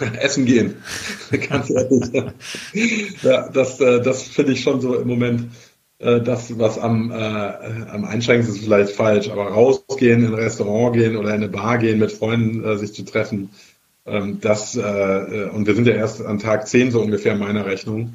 Essen 0.20 0.46
gehen. 0.46 0.76
Ganz 1.48 1.68
ehrlich. 1.68 2.32
ja, 3.22 3.48
das, 3.50 3.80
äh, 3.80 4.00
das 4.00 4.22
finde 4.22 4.52
ich 4.52 4.62
schon 4.62 4.80
so 4.80 4.96
im 4.96 5.08
Moment 5.08 5.50
äh, 6.00 6.20
das, 6.20 6.58
was 6.58 6.78
am, 6.78 7.10
äh, 7.10 7.14
am 7.14 8.04
einschränkendsten 8.04 8.56
ist 8.56 8.64
vielleicht 8.64 8.92
falsch, 8.92 9.28
aber 9.28 9.48
rausgehen, 9.48 10.24
in 10.24 10.28
ein 10.28 10.34
Restaurant 10.34 10.96
gehen 10.96 11.16
oder 11.16 11.28
in 11.28 11.36
eine 11.36 11.48
Bar 11.48 11.78
gehen, 11.78 11.98
mit 11.98 12.10
Freunden 12.10 12.64
äh, 12.64 12.76
sich 12.78 12.94
zu 12.94 13.04
treffen, 13.04 13.50
ähm, 14.06 14.40
das, 14.40 14.76
äh, 14.76 14.80
äh 14.80 15.50
und 15.50 15.66
wir 15.66 15.74
sind 15.74 15.86
ja 15.86 15.94
erst 15.94 16.24
an 16.24 16.38
Tag 16.38 16.66
10 16.66 16.90
so 16.90 17.00
ungefähr 17.00 17.36
meiner 17.36 17.66
Rechnung, 17.66 18.14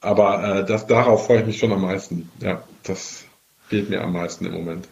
aber 0.00 0.60
äh, 0.60 0.64
das, 0.64 0.86
darauf 0.86 1.26
freue 1.26 1.40
ich 1.40 1.46
mich 1.46 1.58
schon 1.58 1.72
am 1.72 1.82
meisten. 1.82 2.30
Ja, 2.40 2.62
das 2.84 3.24
fehlt 3.68 3.90
mir 3.90 4.02
am 4.02 4.12
meisten 4.12 4.46
im 4.46 4.52
Moment. 4.52 4.86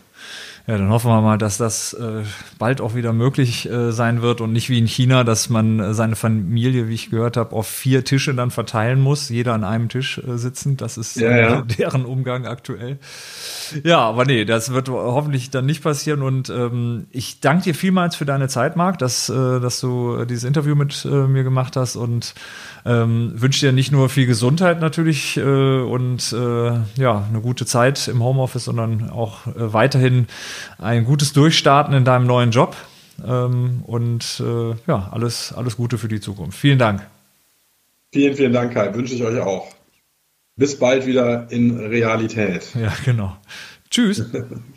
Ja, 0.68 0.78
dann 0.78 0.90
hoffen 0.90 1.10
wir 1.10 1.20
mal, 1.20 1.38
dass 1.38 1.58
das 1.58 1.92
äh, 1.92 2.22
bald 2.56 2.80
auch 2.80 2.94
wieder 2.94 3.12
möglich 3.12 3.68
äh, 3.68 3.90
sein 3.90 4.22
wird 4.22 4.40
und 4.40 4.52
nicht 4.52 4.70
wie 4.70 4.78
in 4.78 4.86
China, 4.86 5.24
dass 5.24 5.48
man 5.48 5.80
äh, 5.80 5.92
seine 5.92 6.14
Familie, 6.14 6.88
wie 6.88 6.94
ich 6.94 7.10
gehört 7.10 7.36
habe, 7.36 7.56
auf 7.56 7.66
vier 7.66 8.04
Tische 8.04 8.32
dann 8.32 8.52
verteilen 8.52 9.00
muss, 9.00 9.28
jeder 9.28 9.54
an 9.54 9.64
einem 9.64 9.88
Tisch 9.88 10.18
äh, 10.18 10.38
sitzend. 10.38 10.80
Das 10.80 10.98
ist 10.98 11.16
ja, 11.16 11.36
ja. 11.36 11.58
Äh, 11.58 11.62
deren 11.78 12.04
Umgang 12.04 12.46
aktuell. 12.46 12.98
Ja, 13.82 13.98
aber 13.98 14.24
nee, 14.24 14.44
das 14.44 14.72
wird 14.72 14.88
hoffentlich 14.88 15.50
dann 15.50 15.66
nicht 15.66 15.82
passieren. 15.82 16.22
Und 16.22 16.48
ähm, 16.48 17.06
ich 17.10 17.40
danke 17.40 17.64
dir 17.64 17.74
vielmals 17.74 18.14
für 18.14 18.24
deine 18.24 18.46
Zeit, 18.46 18.76
Marc, 18.76 18.98
dass, 18.98 19.28
äh, 19.28 19.58
dass 19.58 19.80
du 19.80 20.24
dieses 20.26 20.44
Interview 20.44 20.76
mit 20.76 21.04
äh, 21.04 21.08
mir 21.08 21.42
gemacht 21.42 21.74
hast 21.74 21.96
und 21.96 22.34
ähm, 22.84 23.32
wünsche 23.34 23.66
dir 23.66 23.72
nicht 23.72 23.92
nur 23.92 24.08
viel 24.08 24.26
Gesundheit 24.26 24.80
natürlich 24.80 25.36
äh, 25.36 25.42
und 25.80 26.32
äh, 26.32 26.72
ja, 27.00 27.24
eine 27.28 27.40
gute 27.40 27.64
Zeit 27.64 28.08
im 28.08 28.22
Homeoffice, 28.22 28.64
sondern 28.64 29.10
auch 29.10 29.46
äh, 29.46 29.72
weiterhin 30.02 30.26
ein 30.78 31.04
gutes 31.04 31.32
Durchstarten 31.32 31.94
in 31.94 32.04
deinem 32.04 32.26
neuen 32.26 32.50
Job. 32.50 32.76
Ähm, 33.24 33.82
und 33.86 34.42
äh, 34.44 34.74
ja, 34.86 35.08
alles, 35.12 35.52
alles 35.52 35.76
Gute 35.76 35.98
für 35.98 36.08
die 36.08 36.20
Zukunft. 36.20 36.58
Vielen 36.58 36.78
Dank. 36.78 37.06
Vielen, 38.12 38.34
vielen 38.34 38.52
Dank, 38.52 38.74
Kai. 38.74 38.94
Wünsche 38.94 39.14
ich 39.14 39.22
euch 39.22 39.40
auch. 39.40 39.68
Bis 40.56 40.78
bald 40.78 41.06
wieder 41.06 41.50
in 41.50 41.78
Realität. 41.78 42.74
Ja, 42.74 42.92
genau. 43.04 43.36
Tschüss. 43.90 44.24